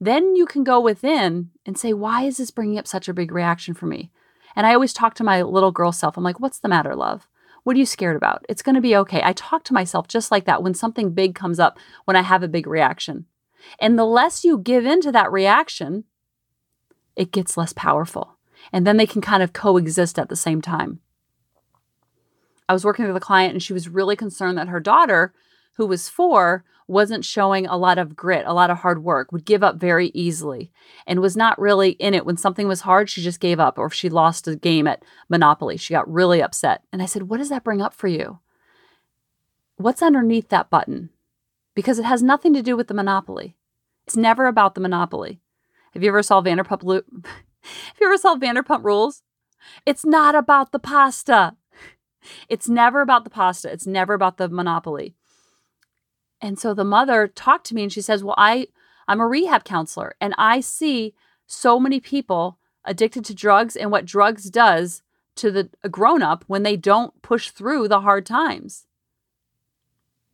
then 0.00 0.36
you 0.36 0.46
can 0.46 0.64
go 0.64 0.80
within 0.80 1.50
and 1.66 1.76
say, 1.76 1.92
why 1.92 2.22
is 2.22 2.36
this 2.36 2.50
bringing 2.50 2.78
up 2.78 2.86
such 2.86 3.08
a 3.08 3.14
big 3.14 3.32
reaction 3.32 3.74
for 3.74 3.86
me? 3.86 4.10
And 4.54 4.66
I 4.66 4.74
always 4.74 4.92
talk 4.92 5.14
to 5.14 5.24
my 5.24 5.42
little 5.42 5.72
girl 5.72 5.92
self. 5.92 6.16
I'm 6.16 6.24
like, 6.24 6.40
what's 6.40 6.58
the 6.58 6.68
matter, 6.68 6.94
love? 6.94 7.28
What 7.64 7.76
are 7.76 7.78
you 7.78 7.86
scared 7.86 8.16
about? 8.16 8.44
It's 8.48 8.62
going 8.62 8.76
to 8.76 8.80
be 8.80 8.96
okay. 8.96 9.20
I 9.22 9.32
talk 9.32 9.64
to 9.64 9.74
myself 9.74 10.08
just 10.08 10.30
like 10.30 10.44
that 10.46 10.62
when 10.62 10.74
something 10.74 11.12
big 11.12 11.34
comes 11.34 11.58
up, 11.58 11.78
when 12.04 12.16
I 12.16 12.22
have 12.22 12.42
a 12.42 12.48
big 12.48 12.66
reaction. 12.66 13.26
And 13.80 13.98
the 13.98 14.04
less 14.04 14.44
you 14.44 14.58
give 14.58 14.86
in 14.86 15.00
to 15.02 15.12
that 15.12 15.30
reaction, 15.32 16.04
it 17.18 17.32
gets 17.32 17.56
less 17.56 17.74
powerful. 17.74 18.38
And 18.72 18.86
then 18.86 18.96
they 18.96 19.06
can 19.06 19.20
kind 19.20 19.42
of 19.42 19.52
coexist 19.52 20.18
at 20.18 20.28
the 20.28 20.36
same 20.36 20.62
time. 20.62 21.00
I 22.68 22.72
was 22.72 22.84
working 22.84 23.06
with 23.06 23.16
a 23.16 23.20
client 23.20 23.52
and 23.54 23.62
she 23.62 23.72
was 23.72 23.88
really 23.88 24.14
concerned 24.14 24.56
that 24.56 24.68
her 24.68 24.80
daughter, 24.80 25.34
who 25.74 25.86
was 25.86 26.08
four, 26.08 26.64
wasn't 26.86 27.24
showing 27.24 27.66
a 27.66 27.76
lot 27.76 27.98
of 27.98 28.16
grit, 28.16 28.46
a 28.46 28.54
lot 28.54 28.70
of 28.70 28.78
hard 28.78 29.02
work, 29.02 29.32
would 29.32 29.44
give 29.44 29.62
up 29.62 29.76
very 29.76 30.08
easily, 30.14 30.72
and 31.06 31.20
was 31.20 31.36
not 31.36 31.58
really 31.60 31.90
in 31.90 32.14
it. 32.14 32.24
When 32.24 32.38
something 32.38 32.66
was 32.66 32.80
hard, 32.80 33.10
she 33.10 33.20
just 33.20 33.40
gave 33.40 33.60
up, 33.60 33.78
or 33.78 33.86
if 33.86 33.94
she 33.94 34.08
lost 34.08 34.48
a 34.48 34.56
game 34.56 34.86
at 34.86 35.02
Monopoly, 35.28 35.76
she 35.76 35.92
got 35.92 36.10
really 36.10 36.42
upset. 36.42 36.82
And 36.90 37.02
I 37.02 37.06
said, 37.06 37.24
What 37.24 37.36
does 37.38 37.50
that 37.50 37.62
bring 37.62 37.82
up 37.82 37.92
for 37.92 38.08
you? 38.08 38.38
What's 39.76 40.02
underneath 40.02 40.48
that 40.48 40.70
button? 40.70 41.10
Because 41.74 41.98
it 41.98 42.06
has 42.06 42.22
nothing 42.22 42.54
to 42.54 42.62
do 42.62 42.74
with 42.74 42.88
the 42.88 42.94
Monopoly. 42.94 43.54
It's 44.06 44.16
never 44.16 44.46
about 44.46 44.74
the 44.74 44.80
Monopoly. 44.80 45.40
Have 45.98 46.04
you 46.04 46.10
ever 46.10 46.22
saw 46.22 46.40
Vanderpump 46.40 46.84
Have 47.24 47.96
you 48.00 48.06
ever 48.06 48.16
saw 48.16 48.36
Vanderpump 48.36 48.84
Rules? 48.84 49.24
It's 49.84 50.06
not 50.06 50.36
about 50.36 50.70
the 50.70 50.78
pasta. 50.78 51.56
It's 52.48 52.68
never 52.68 53.00
about 53.00 53.24
the 53.24 53.30
pasta. 53.30 53.72
It's 53.72 53.84
never 53.84 54.14
about 54.14 54.36
the 54.36 54.48
monopoly. 54.48 55.16
And 56.40 56.56
so 56.56 56.72
the 56.72 56.84
mother 56.84 57.26
talked 57.26 57.66
to 57.66 57.74
me 57.74 57.82
and 57.82 57.92
she 57.92 58.00
says, 58.00 58.22
"Well, 58.22 58.36
I 58.38 58.68
I'm 59.08 59.18
a 59.18 59.26
rehab 59.26 59.64
counselor 59.64 60.14
and 60.20 60.36
I 60.38 60.60
see 60.60 61.14
so 61.48 61.80
many 61.80 61.98
people 61.98 62.60
addicted 62.84 63.24
to 63.24 63.34
drugs 63.34 63.74
and 63.74 63.90
what 63.90 64.04
drugs 64.04 64.50
does 64.50 65.02
to 65.34 65.50
the 65.50 65.68
grown 65.90 66.22
up 66.22 66.44
when 66.46 66.62
they 66.62 66.76
don't 66.76 67.20
push 67.22 67.50
through 67.50 67.88
the 67.88 68.02
hard 68.02 68.24
times." 68.24 68.86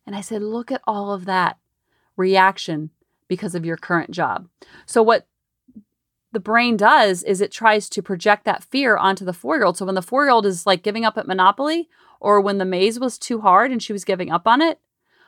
And 0.05 0.15
I 0.15 0.21
said, 0.21 0.43
"Look 0.43 0.71
at 0.71 0.83
all 0.85 1.11
of 1.11 1.25
that 1.25 1.57
reaction 2.15 2.91
because 3.27 3.55
of 3.55 3.65
your 3.65 3.77
current 3.77 4.11
job." 4.11 4.47
So 4.85 5.01
what 5.01 5.25
the 6.35 6.39
brain 6.41 6.75
does 6.75 7.23
is 7.23 7.39
it 7.39 7.49
tries 7.49 7.87
to 7.89 8.03
project 8.03 8.43
that 8.43 8.61
fear 8.63 8.97
onto 8.97 9.23
the 9.23 9.31
four 9.31 9.55
year 9.55 9.63
old. 9.63 9.77
So 9.77 9.85
when 9.85 9.95
the 9.95 10.01
four 10.01 10.25
year 10.25 10.31
old 10.31 10.45
is 10.45 10.65
like 10.65 10.83
giving 10.83 11.05
up 11.05 11.17
at 11.17 11.27
Monopoly 11.27 11.89
or 12.19 12.41
when 12.41 12.57
the 12.57 12.65
maze 12.65 12.99
was 12.99 13.17
too 13.17 13.39
hard 13.39 13.71
and 13.71 13.81
she 13.81 13.93
was 13.93 14.03
giving 14.03 14.29
up 14.29 14.45
on 14.45 14.61
it, 14.61 14.79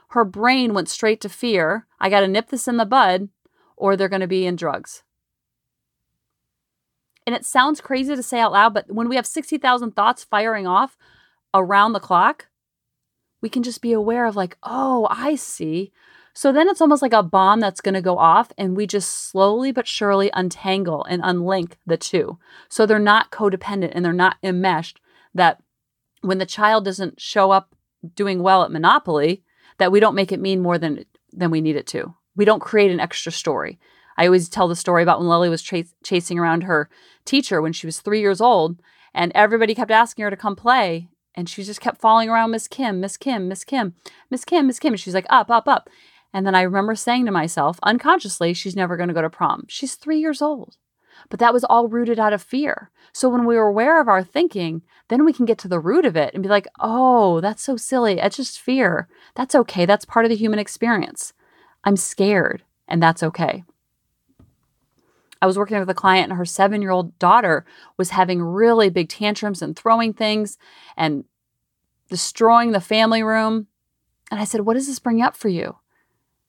her 0.09 0.25
brain 0.25 0.73
went 0.73 0.89
straight 0.89 1.21
to 1.21 1.29
fear. 1.29 1.87
I 1.97 2.09
got 2.09 2.19
to 2.19 2.27
nip 2.27 2.49
this 2.49 2.67
in 2.67 2.75
the 2.75 2.85
bud 2.85 3.29
or 3.77 3.95
they're 3.95 4.09
going 4.09 4.19
to 4.19 4.27
be 4.27 4.45
in 4.45 4.57
drugs. 4.57 5.03
And 7.25 7.33
it 7.33 7.45
sounds 7.45 7.79
crazy 7.79 8.13
to 8.13 8.23
say 8.23 8.41
out 8.41 8.51
loud, 8.51 8.73
but 8.73 8.91
when 8.91 9.07
we 9.07 9.15
have 9.15 9.25
60,000 9.25 9.95
thoughts 9.95 10.25
firing 10.25 10.67
off 10.67 10.97
around 11.53 11.93
the 11.93 12.01
clock, 12.01 12.47
we 13.41 13.47
can 13.47 13.63
just 13.63 13.81
be 13.81 13.93
aware 13.93 14.25
of, 14.25 14.35
like, 14.35 14.57
oh, 14.63 15.07
I 15.09 15.35
see. 15.35 15.91
So 16.37 16.51
then 16.51 16.69
it's 16.69 16.81
almost 16.81 17.01
like 17.01 17.13
a 17.13 17.23
bomb 17.23 17.61
that's 17.61 17.81
going 17.81 17.95
to 17.95 18.01
go 18.01 18.19
off, 18.19 18.51
and 18.59 18.77
we 18.77 18.85
just 18.85 19.31
slowly 19.31 19.71
but 19.71 19.87
surely 19.87 20.29
untangle 20.35 21.03
and 21.05 21.23
unlink 21.23 21.77
the 21.87 21.97
two. 21.97 22.37
So 22.69 22.85
they're 22.85 22.99
not 22.99 23.31
codependent 23.31 23.93
and 23.95 24.05
they're 24.05 24.13
not 24.13 24.35
enmeshed. 24.43 25.01
That 25.33 25.63
when 26.21 26.37
the 26.37 26.45
child 26.45 26.85
doesn't 26.85 27.19
show 27.19 27.49
up 27.49 27.73
doing 28.13 28.43
well 28.43 28.61
at 28.61 28.69
Monopoly, 28.69 29.41
that 29.79 29.91
we 29.91 29.99
don't 29.99 30.13
make 30.13 30.31
it 30.31 30.39
mean 30.39 30.61
more 30.61 30.77
than 30.77 31.05
than 31.33 31.49
we 31.49 31.59
need 31.59 31.75
it 31.75 31.87
to. 31.87 32.13
We 32.35 32.45
don't 32.45 32.59
create 32.59 32.91
an 32.91 32.99
extra 32.99 33.31
story. 33.31 33.79
I 34.15 34.27
always 34.27 34.47
tell 34.47 34.67
the 34.67 34.75
story 34.75 35.01
about 35.01 35.17
when 35.17 35.27
Lily 35.27 35.49
was 35.49 35.63
ch- 35.63 35.89
chasing 36.03 36.37
around 36.37 36.65
her 36.65 36.87
teacher 37.25 37.63
when 37.63 37.73
she 37.73 37.87
was 37.87 37.99
three 37.99 38.19
years 38.19 38.41
old, 38.41 38.79
and 39.11 39.31
everybody 39.33 39.73
kept 39.73 39.89
asking 39.89 40.21
her 40.21 40.29
to 40.29 40.37
come 40.37 40.55
play, 40.55 41.09
and 41.33 41.49
she 41.49 41.63
just 41.63 41.81
kept 41.81 41.99
falling 41.99 42.29
around 42.29 42.51
Miss 42.51 42.67
Kim, 42.67 42.99
Miss 42.99 43.17
Kim, 43.17 43.47
Miss 43.47 43.63
Kim, 43.63 43.95
Miss 44.29 44.45
Kim, 44.45 44.67
Miss 44.67 44.77
Kim, 44.77 44.93
and 44.93 44.99
she's 44.99 45.15
like 45.15 45.25
up, 45.31 45.49
up, 45.49 45.67
up. 45.67 45.89
And 46.33 46.45
then 46.45 46.55
I 46.55 46.61
remember 46.61 46.95
saying 46.95 47.25
to 47.25 47.31
myself, 47.31 47.79
unconsciously, 47.83 48.53
she's 48.53 48.75
never 48.75 48.97
going 48.97 49.07
to 49.07 49.13
go 49.13 49.21
to 49.21 49.29
prom. 49.29 49.65
She's 49.67 49.95
three 49.95 50.19
years 50.19 50.41
old. 50.41 50.77
But 51.29 51.39
that 51.39 51.53
was 51.53 51.63
all 51.63 51.87
rooted 51.87 52.19
out 52.19 52.33
of 52.33 52.41
fear. 52.41 52.91
So 53.11 53.29
when 53.29 53.45
we 53.45 53.55
were 53.55 53.67
aware 53.67 53.99
of 53.99 54.07
our 54.07 54.23
thinking, 54.23 54.83
then 55.07 55.25
we 55.25 55.33
can 55.33 55.45
get 55.45 55.57
to 55.59 55.67
the 55.67 55.79
root 55.79 56.05
of 56.05 56.15
it 56.15 56.33
and 56.33 56.43
be 56.43 56.49
like, 56.49 56.67
oh, 56.79 57.41
that's 57.41 57.63
so 57.63 57.75
silly. 57.75 58.19
It's 58.19 58.37
just 58.37 58.59
fear. 58.59 59.07
That's 59.35 59.55
okay. 59.55 59.85
That's 59.85 60.05
part 60.05 60.25
of 60.25 60.29
the 60.29 60.35
human 60.35 60.59
experience. 60.59 61.33
I'm 61.83 61.95
scared, 61.95 62.63
and 62.87 63.01
that's 63.01 63.23
okay. 63.23 63.63
I 65.41 65.45
was 65.45 65.57
working 65.57 65.79
with 65.79 65.89
a 65.89 65.93
client, 65.93 66.29
and 66.29 66.37
her 66.37 66.45
seven 66.45 66.81
year 66.81 66.91
old 66.91 67.17
daughter 67.19 67.65
was 67.95 68.09
having 68.09 68.41
really 68.41 68.89
big 68.89 69.09
tantrums 69.09 69.61
and 69.61 69.75
throwing 69.75 70.13
things 70.13 70.57
and 70.95 71.25
destroying 72.09 72.71
the 72.71 72.81
family 72.81 73.23
room. 73.23 73.67
And 74.31 74.39
I 74.39 74.45
said, 74.45 74.61
What 74.61 74.73
does 74.73 74.87
this 74.87 74.99
bring 74.99 75.21
up 75.21 75.35
for 75.35 75.49
you? 75.49 75.77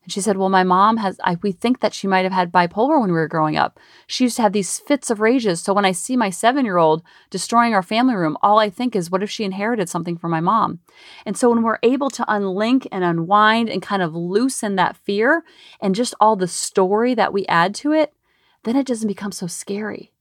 And 0.08 0.12
she 0.14 0.22
said, 0.22 0.38
Well, 0.38 0.48
my 0.48 0.64
mom 0.64 0.96
has, 0.96 1.20
I, 1.22 1.36
we 1.42 1.52
think 1.52 1.80
that 1.80 1.92
she 1.92 2.06
might 2.06 2.24
have 2.24 2.32
had 2.32 2.50
bipolar 2.50 2.98
when 2.98 3.10
we 3.10 3.18
were 3.18 3.28
growing 3.28 3.58
up. 3.58 3.78
She 4.06 4.24
used 4.24 4.36
to 4.36 4.42
have 4.42 4.54
these 4.54 4.78
fits 4.78 5.10
of 5.10 5.20
rages. 5.20 5.60
So 5.60 5.74
when 5.74 5.84
I 5.84 5.92
see 5.92 6.16
my 6.16 6.30
seven 6.30 6.64
year 6.64 6.78
old 6.78 7.02
destroying 7.28 7.74
our 7.74 7.82
family 7.82 8.14
room, 8.14 8.38
all 8.40 8.58
I 8.58 8.70
think 8.70 8.96
is, 8.96 9.10
What 9.10 9.22
if 9.22 9.30
she 9.30 9.44
inherited 9.44 9.90
something 9.90 10.16
from 10.16 10.30
my 10.30 10.40
mom? 10.40 10.78
And 11.26 11.36
so 11.36 11.50
when 11.50 11.62
we're 11.62 11.78
able 11.82 12.08
to 12.08 12.24
unlink 12.24 12.86
and 12.90 13.04
unwind 13.04 13.68
and 13.68 13.82
kind 13.82 14.00
of 14.00 14.14
loosen 14.14 14.76
that 14.76 14.96
fear 14.96 15.44
and 15.78 15.94
just 15.94 16.14
all 16.22 16.36
the 16.36 16.48
story 16.48 17.12
that 17.12 17.34
we 17.34 17.44
add 17.44 17.74
to 17.74 17.92
it, 17.92 18.14
then 18.62 18.76
it 18.76 18.86
doesn't 18.86 19.08
become 19.08 19.32
so 19.32 19.46
scary. 19.46 20.14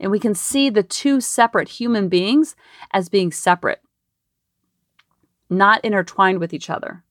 And 0.00 0.10
we 0.10 0.18
can 0.18 0.34
see 0.34 0.70
the 0.70 0.82
two 0.82 1.20
separate 1.20 1.68
human 1.68 2.08
beings 2.08 2.56
as 2.92 3.08
being 3.08 3.30
separate, 3.30 3.80
not 5.48 5.84
intertwined 5.84 6.40
with 6.40 6.52
each 6.52 6.68
other. 6.68 7.04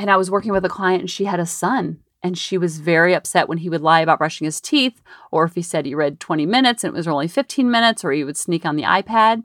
And 0.00 0.10
I 0.10 0.16
was 0.16 0.30
working 0.30 0.52
with 0.52 0.64
a 0.64 0.70
client 0.70 1.02
and 1.02 1.10
she 1.10 1.26
had 1.26 1.40
a 1.40 1.44
son. 1.44 1.98
And 2.22 2.38
she 2.38 2.56
was 2.56 2.78
very 2.78 3.12
upset 3.12 3.50
when 3.50 3.58
he 3.58 3.68
would 3.68 3.82
lie 3.82 4.00
about 4.00 4.16
brushing 4.16 4.46
his 4.46 4.58
teeth, 4.58 5.02
or 5.30 5.44
if 5.44 5.54
he 5.54 5.60
said 5.60 5.84
he 5.84 5.94
read 5.94 6.20
20 6.20 6.46
minutes 6.46 6.82
and 6.82 6.94
it 6.94 6.96
was 6.96 7.06
only 7.06 7.28
15 7.28 7.70
minutes, 7.70 8.02
or 8.02 8.10
he 8.10 8.24
would 8.24 8.38
sneak 8.38 8.64
on 8.64 8.76
the 8.76 8.84
iPad. 8.84 9.44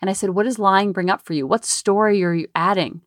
And 0.00 0.08
I 0.08 0.12
said, 0.12 0.30
What 0.30 0.44
does 0.44 0.60
lying 0.60 0.92
bring 0.92 1.10
up 1.10 1.22
for 1.24 1.32
you? 1.32 1.44
What 1.44 1.64
story 1.64 2.22
are 2.22 2.32
you 2.32 2.46
adding? 2.54 3.00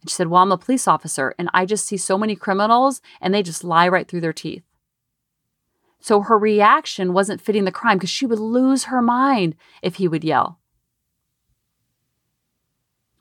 And 0.00 0.08
she 0.08 0.14
said, 0.14 0.28
Well, 0.28 0.40
I'm 0.40 0.52
a 0.52 0.56
police 0.56 0.88
officer 0.88 1.34
and 1.38 1.50
I 1.52 1.66
just 1.66 1.86
see 1.86 1.98
so 1.98 2.16
many 2.16 2.34
criminals 2.34 3.02
and 3.20 3.34
they 3.34 3.42
just 3.42 3.62
lie 3.62 3.86
right 3.86 4.08
through 4.08 4.22
their 4.22 4.32
teeth. 4.32 4.64
So 6.00 6.22
her 6.22 6.38
reaction 6.38 7.12
wasn't 7.12 7.42
fitting 7.42 7.64
the 7.64 7.72
crime 7.72 7.98
because 7.98 8.08
she 8.08 8.24
would 8.24 8.38
lose 8.38 8.84
her 8.84 9.02
mind 9.02 9.54
if 9.82 9.96
he 9.96 10.08
would 10.08 10.24
yell 10.24 10.60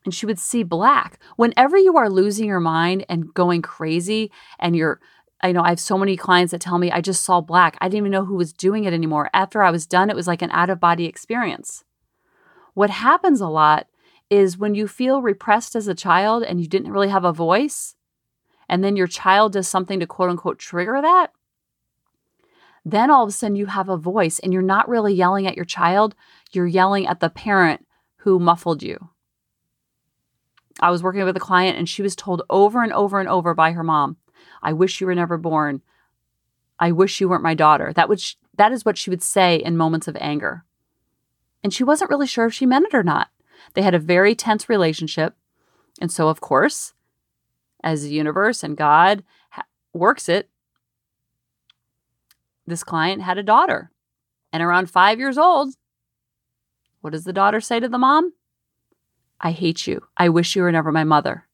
and 0.06 0.14
she 0.14 0.26
would 0.26 0.40
see 0.40 0.64
black. 0.64 1.20
Whenever 1.36 1.78
you 1.78 1.98
are 1.98 2.10
losing 2.10 2.48
your 2.48 2.60
mind 2.60 3.06
and 3.10 3.34
going 3.34 3.62
crazy, 3.62 4.32
and 4.60 4.76
you're, 4.76 5.02
I 5.42 5.52
know 5.52 5.64
I 5.64 5.70
have 5.70 5.80
so 5.80 5.98
many 5.98 6.16
clients 6.16 6.52
that 6.52 6.62
tell 6.62 6.78
me, 6.78 6.92
I 6.92 7.02
just 7.02 7.26
saw 7.26 7.42
black. 7.42 7.76
I 7.82 7.88
didn't 7.88 7.98
even 7.98 8.12
know 8.12 8.26
who 8.26 8.36
was 8.36 8.54
doing 8.54 8.86
it 8.86 8.94
anymore. 8.94 9.30
After 9.34 9.62
I 9.62 9.72
was 9.72 9.88
done, 9.88 10.10
it 10.10 10.16
was 10.16 10.28
like 10.28 10.44
an 10.44 10.52
out 10.52 10.70
of 10.70 10.80
body 10.80 11.06
experience. 11.06 11.84
What 12.76 12.92
happens 12.92 13.42
a 13.42 13.48
lot 13.48 13.88
is 14.30 14.58
when 14.58 14.76
you 14.76 14.88
feel 14.88 15.22
repressed 15.22 15.76
as 15.76 15.88
a 15.88 15.96
child 15.96 16.44
and 16.44 16.62
you 16.62 16.68
didn't 16.68 16.92
really 16.92 17.10
have 17.10 17.26
a 17.26 17.34
voice, 17.34 17.96
and 18.70 18.84
then 18.84 18.96
your 18.96 19.08
child 19.08 19.54
does 19.54 19.68
something 19.68 20.00
to 20.00 20.08
quote 20.08 20.30
unquote 20.30 20.60
trigger 20.60 21.02
that, 21.02 21.32
then 22.84 23.10
all 23.10 23.24
of 23.24 23.30
a 23.30 23.32
sudden 23.32 23.56
you 23.56 23.66
have 23.66 23.90
a 23.90 23.98
voice 23.98 24.38
and 24.40 24.54
you're 24.54 24.62
not 24.62 24.88
really 24.88 25.14
yelling 25.14 25.48
at 25.48 25.56
your 25.56 25.66
child, 25.66 26.14
you're 26.52 26.68
yelling 26.68 27.08
at 27.08 27.20
the 27.20 27.30
parent 27.30 27.86
who 28.18 28.40
muffled 28.40 28.84
you 28.84 29.10
I 30.80 30.92
was 30.92 31.04
working 31.04 31.24
with 31.24 31.38
a 31.38 31.42
client 31.42 31.78
and 31.78 31.88
she 31.88 32.02
was 32.02 32.16
told 32.16 32.42
over 32.50 32.84
and 32.84 32.92
over 32.92 33.20
and 33.20 33.30
over 33.30 33.54
by 33.54 33.72
her 33.72 33.84
mom, 33.84 34.18
I 34.62 34.74
wish 34.74 35.00
you 35.00 35.08
were 35.08 35.16
never 35.16 35.38
born. 35.38 35.82
I 36.80 36.92
wish 36.92 37.22
you 37.22 37.30
weren't 37.30 37.44
my 37.44 37.54
daughter. 37.54 37.94
That 37.94 38.10
was 38.10 38.36
that 38.58 38.72
is 38.72 38.86
what 38.86 38.98
she 38.98 39.10
would 39.10 39.24
say 39.24 39.58
in 39.58 39.78
moments 39.78 40.08
of 40.08 40.18
anger. 40.20 40.64
And 41.64 41.74
she 41.74 41.84
wasn't 41.84 42.10
really 42.10 42.28
sure 42.28 42.46
if 42.46 42.54
she 42.54 42.66
meant 42.66 42.88
it 42.88 42.94
or 42.94 43.04
not. 43.04 43.30
They 43.74 43.82
had 43.82 43.96
a 43.96 44.00
very 44.00 44.36
tense 44.36 44.70
relationship. 44.70 45.36
And 46.00 46.12
so, 46.12 46.28
of 46.28 46.42
course, 46.42 46.94
as 47.84 48.04
the 48.04 48.10
universe 48.10 48.64
and 48.64 48.78
God 48.78 49.24
ha- 49.52 49.66
works 49.94 50.30
it, 50.30 50.50
this 52.68 52.84
client 52.84 53.22
had 53.22 53.38
a 53.38 53.44
daughter. 53.44 53.92
And 54.52 54.62
around 54.62 54.90
five 54.90 55.20
years 55.20 55.38
old, 55.38 55.76
what 57.02 57.14
does 57.14 57.24
the 57.24 57.34
daughter 57.34 57.62
say 57.62 57.80
to 57.80 57.90
the 57.90 57.98
mom? 57.98 58.34
I 59.40 59.52
hate 59.52 59.88
you. 59.88 60.08
I 60.18 60.30
wish 60.30 60.56
you 60.56 60.62
were 60.64 60.72
never 60.72 60.92
my 60.92 61.04
mother. 61.04 61.46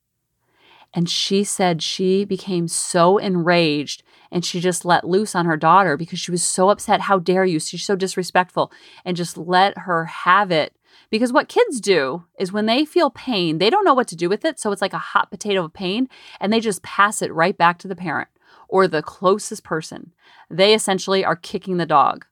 And 0.93 1.09
she 1.09 1.43
said 1.43 1.81
she 1.81 2.25
became 2.25 2.67
so 2.67 3.17
enraged 3.17 4.03
and 4.29 4.43
she 4.43 4.59
just 4.59 4.83
let 4.83 5.07
loose 5.07 5.35
on 5.35 5.45
her 5.45 5.57
daughter 5.57 5.95
because 5.95 6.19
she 6.19 6.31
was 6.31 6.43
so 6.43 6.69
upset. 6.69 7.01
How 7.01 7.19
dare 7.19 7.45
you? 7.45 7.59
She's 7.59 7.83
so 7.83 7.95
disrespectful 7.95 8.71
and 9.05 9.15
just 9.15 9.37
let 9.37 9.77
her 9.79 10.05
have 10.05 10.51
it. 10.51 10.75
Because 11.09 11.33
what 11.33 11.49
kids 11.49 11.81
do 11.81 12.25
is 12.37 12.51
when 12.51 12.65
they 12.65 12.85
feel 12.85 13.09
pain, 13.09 13.57
they 13.57 13.69
don't 13.69 13.85
know 13.85 13.93
what 13.93 14.07
to 14.09 14.15
do 14.15 14.29
with 14.29 14.45
it. 14.45 14.59
So 14.59 14.71
it's 14.71 14.81
like 14.81 14.93
a 14.93 14.97
hot 14.97 15.31
potato 15.31 15.63
of 15.65 15.73
pain 15.73 16.07
and 16.39 16.51
they 16.51 16.59
just 16.59 16.83
pass 16.83 17.21
it 17.21 17.33
right 17.33 17.57
back 17.57 17.77
to 17.79 17.87
the 17.87 17.95
parent 17.95 18.29
or 18.67 18.87
the 18.87 19.01
closest 19.01 19.63
person. 19.63 20.13
They 20.49 20.73
essentially 20.73 21.23
are 21.23 21.35
kicking 21.35 21.77
the 21.77 21.85
dog. 21.85 22.25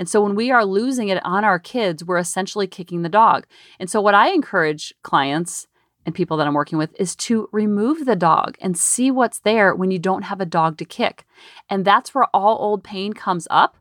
And 0.00 0.08
so 0.08 0.22
when 0.22 0.34
we 0.34 0.50
are 0.50 0.64
losing 0.64 1.10
it 1.10 1.22
on 1.26 1.44
our 1.44 1.58
kids, 1.58 2.02
we're 2.02 2.16
essentially 2.16 2.66
kicking 2.66 3.02
the 3.02 3.10
dog. 3.10 3.46
And 3.78 3.90
so 3.90 4.00
what 4.00 4.14
I 4.14 4.30
encourage 4.30 4.94
clients 5.02 5.66
and 6.06 6.14
people 6.14 6.38
that 6.38 6.46
I'm 6.46 6.54
working 6.54 6.78
with 6.78 6.98
is 6.98 7.14
to 7.16 7.50
remove 7.52 8.06
the 8.06 8.16
dog 8.16 8.56
and 8.62 8.78
see 8.78 9.10
what's 9.10 9.40
there 9.40 9.74
when 9.74 9.90
you 9.90 9.98
don't 9.98 10.22
have 10.22 10.40
a 10.40 10.46
dog 10.46 10.78
to 10.78 10.86
kick. 10.86 11.26
And 11.68 11.84
that's 11.84 12.14
where 12.14 12.24
all 12.32 12.56
old 12.60 12.82
pain 12.82 13.12
comes 13.12 13.46
up. 13.50 13.76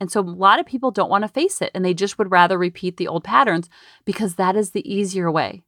And 0.00 0.10
so 0.10 0.20
a 0.20 0.22
lot 0.22 0.58
of 0.58 0.64
people 0.64 0.90
don't 0.90 1.10
want 1.10 1.24
to 1.24 1.28
face 1.28 1.60
it 1.60 1.72
and 1.74 1.84
they 1.84 1.92
just 1.92 2.16
would 2.16 2.30
rather 2.30 2.56
repeat 2.56 2.96
the 2.96 3.08
old 3.08 3.22
patterns 3.22 3.68
because 4.06 4.36
that 4.36 4.56
is 4.56 4.70
the 4.70 4.90
easier 4.90 5.30
way. 5.30 5.62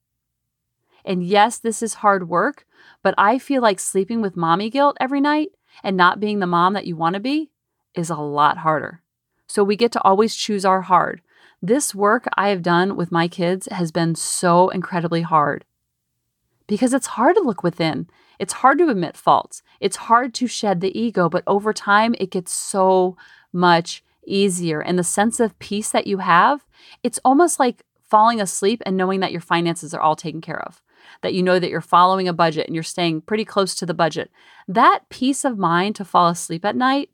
And 1.04 1.23
yes, 1.23 1.58
this 1.58 1.82
is 1.82 1.94
hard 1.94 2.30
work, 2.30 2.64
but 3.02 3.14
I 3.18 3.38
feel 3.38 3.61
like 3.61 3.78
sleeping 3.78 4.23
with 4.23 4.38
mommy 4.38 4.70
guilt 4.70 4.97
every 4.99 5.20
night 5.20 5.50
and 5.85 5.99
not 5.99 6.18
being 6.18 6.38
the 6.38 6.47
mom 6.47 6.73
that 6.73 6.87
you 6.87 6.97
want 6.97 7.12
to 7.12 7.20
be 7.20 7.50
is 7.94 8.08
a 8.08 8.16
lot 8.16 8.56
harder. 8.56 9.02
So 9.48 9.64
we 9.64 9.76
get 9.76 9.92
to 9.92 10.02
always 10.02 10.36
choose 10.36 10.64
our 10.64 10.82
hard. 10.82 11.22
This 11.60 11.94
work 11.94 12.28
I 12.36 12.50
have 12.50 12.62
done 12.62 12.94
with 12.96 13.10
my 13.10 13.26
kids 13.26 13.66
has 13.72 13.90
been 13.90 14.14
so 14.14 14.68
incredibly 14.68 15.22
hard 15.22 15.64
because 16.68 16.92
it's 16.92 17.08
hard 17.08 17.34
to 17.36 17.42
look 17.42 17.64
within. 17.64 18.08
It's 18.38 18.52
hard 18.52 18.78
to 18.78 18.88
admit 18.88 19.16
faults. 19.16 19.62
It's 19.80 19.96
hard 19.96 20.34
to 20.34 20.46
shed 20.46 20.80
the 20.80 20.96
ego, 20.96 21.28
but 21.28 21.42
over 21.46 21.72
time, 21.72 22.14
it 22.20 22.30
gets 22.30 22.52
so 22.52 23.16
much 23.52 24.04
easier. 24.24 24.80
And 24.80 24.98
the 24.98 25.04
sense 25.04 25.40
of 25.40 25.58
peace 25.58 25.90
that 25.90 26.06
you 26.06 26.18
have, 26.18 26.64
it's 27.02 27.18
almost 27.24 27.58
like 27.58 27.84
falling 28.08 28.40
asleep 28.40 28.82
and 28.86 28.96
knowing 28.96 29.20
that 29.20 29.32
your 29.32 29.40
finances 29.40 29.92
are 29.92 30.00
all 30.00 30.14
taken 30.14 30.40
care 30.40 30.62
of, 30.62 30.80
that 31.22 31.34
you 31.34 31.42
know 31.42 31.58
that 31.58 31.70
you're 31.70 31.80
following 31.80 32.28
a 32.28 32.32
budget 32.32 32.66
and 32.66 32.74
you're 32.76 32.84
staying 32.84 33.22
pretty 33.22 33.44
close 33.44 33.74
to 33.74 33.86
the 33.86 33.94
budget. 33.94 34.30
That 34.68 35.00
peace 35.08 35.44
of 35.44 35.58
mind 35.58 35.96
to 35.96 36.04
fall 36.04 36.28
asleep 36.28 36.64
at 36.64 36.76
night 36.76 37.10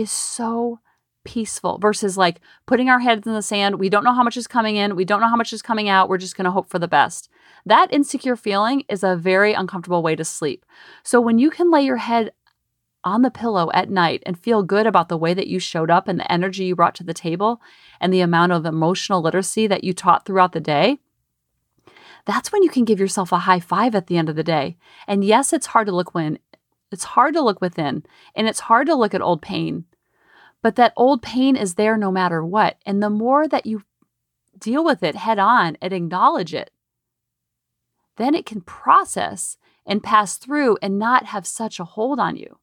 is 0.00 0.10
so 0.10 0.80
peaceful 1.24 1.78
versus 1.78 2.16
like 2.16 2.40
putting 2.66 2.88
our 2.88 3.00
heads 3.00 3.26
in 3.26 3.34
the 3.34 3.42
sand. 3.42 3.78
We 3.78 3.88
don't 3.88 4.04
know 4.04 4.14
how 4.14 4.22
much 4.22 4.36
is 4.36 4.46
coming 4.46 4.76
in. 4.76 4.96
We 4.96 5.04
don't 5.04 5.20
know 5.20 5.28
how 5.28 5.36
much 5.36 5.52
is 5.52 5.62
coming 5.62 5.88
out. 5.88 6.08
We're 6.08 6.18
just 6.18 6.36
going 6.36 6.46
to 6.46 6.50
hope 6.50 6.68
for 6.70 6.78
the 6.78 6.88
best. 6.88 7.28
That 7.66 7.92
insecure 7.92 8.36
feeling 8.36 8.84
is 8.88 9.02
a 9.02 9.16
very 9.16 9.52
uncomfortable 9.52 10.02
way 10.02 10.16
to 10.16 10.24
sleep. 10.24 10.64
So 11.02 11.20
when 11.20 11.38
you 11.38 11.50
can 11.50 11.70
lay 11.70 11.82
your 11.82 11.98
head 11.98 12.32
on 13.04 13.22
the 13.22 13.30
pillow 13.30 13.70
at 13.72 13.90
night 13.90 14.22
and 14.26 14.38
feel 14.38 14.62
good 14.62 14.86
about 14.86 15.08
the 15.08 15.16
way 15.16 15.34
that 15.34 15.46
you 15.46 15.58
showed 15.58 15.90
up 15.90 16.08
and 16.08 16.20
the 16.20 16.32
energy 16.32 16.64
you 16.64 16.76
brought 16.76 16.94
to 16.94 17.04
the 17.04 17.14
table 17.14 17.60
and 18.00 18.12
the 18.12 18.20
amount 18.20 18.52
of 18.52 18.66
emotional 18.66 19.22
literacy 19.22 19.66
that 19.66 19.84
you 19.84 19.92
taught 19.92 20.26
throughout 20.26 20.52
the 20.52 20.60
day, 20.60 20.98
that's 22.26 22.52
when 22.52 22.62
you 22.62 22.68
can 22.68 22.84
give 22.84 23.00
yourself 23.00 23.32
a 23.32 23.38
high 23.40 23.60
five 23.60 23.94
at 23.94 24.06
the 24.06 24.18
end 24.18 24.28
of 24.28 24.36
the 24.36 24.44
day. 24.44 24.76
And 25.06 25.24
yes, 25.24 25.52
it's 25.52 25.66
hard 25.66 25.86
to 25.86 25.94
look 25.94 26.14
when 26.14 26.38
it's 26.92 27.04
hard 27.04 27.34
to 27.34 27.40
look 27.40 27.60
within 27.60 28.04
and 28.34 28.46
it's 28.46 28.60
hard 28.60 28.86
to 28.88 28.94
look 28.94 29.14
at 29.14 29.22
old 29.22 29.42
pain 29.42 29.84
but 30.62 30.76
that 30.76 30.92
old 30.96 31.22
pain 31.22 31.56
is 31.56 31.74
there 31.74 31.96
no 31.96 32.10
matter 32.10 32.44
what. 32.44 32.76
And 32.84 33.02
the 33.02 33.10
more 33.10 33.48
that 33.48 33.66
you 33.66 33.82
deal 34.58 34.84
with 34.84 35.02
it 35.02 35.16
head 35.16 35.38
on 35.38 35.76
and 35.80 35.92
acknowledge 35.92 36.54
it, 36.54 36.70
then 38.16 38.34
it 38.34 38.46
can 38.46 38.60
process 38.60 39.56
and 39.86 40.02
pass 40.02 40.36
through 40.36 40.76
and 40.82 40.98
not 40.98 41.26
have 41.26 41.46
such 41.46 41.80
a 41.80 41.84
hold 41.84 42.20
on 42.20 42.36
you. 42.36 42.58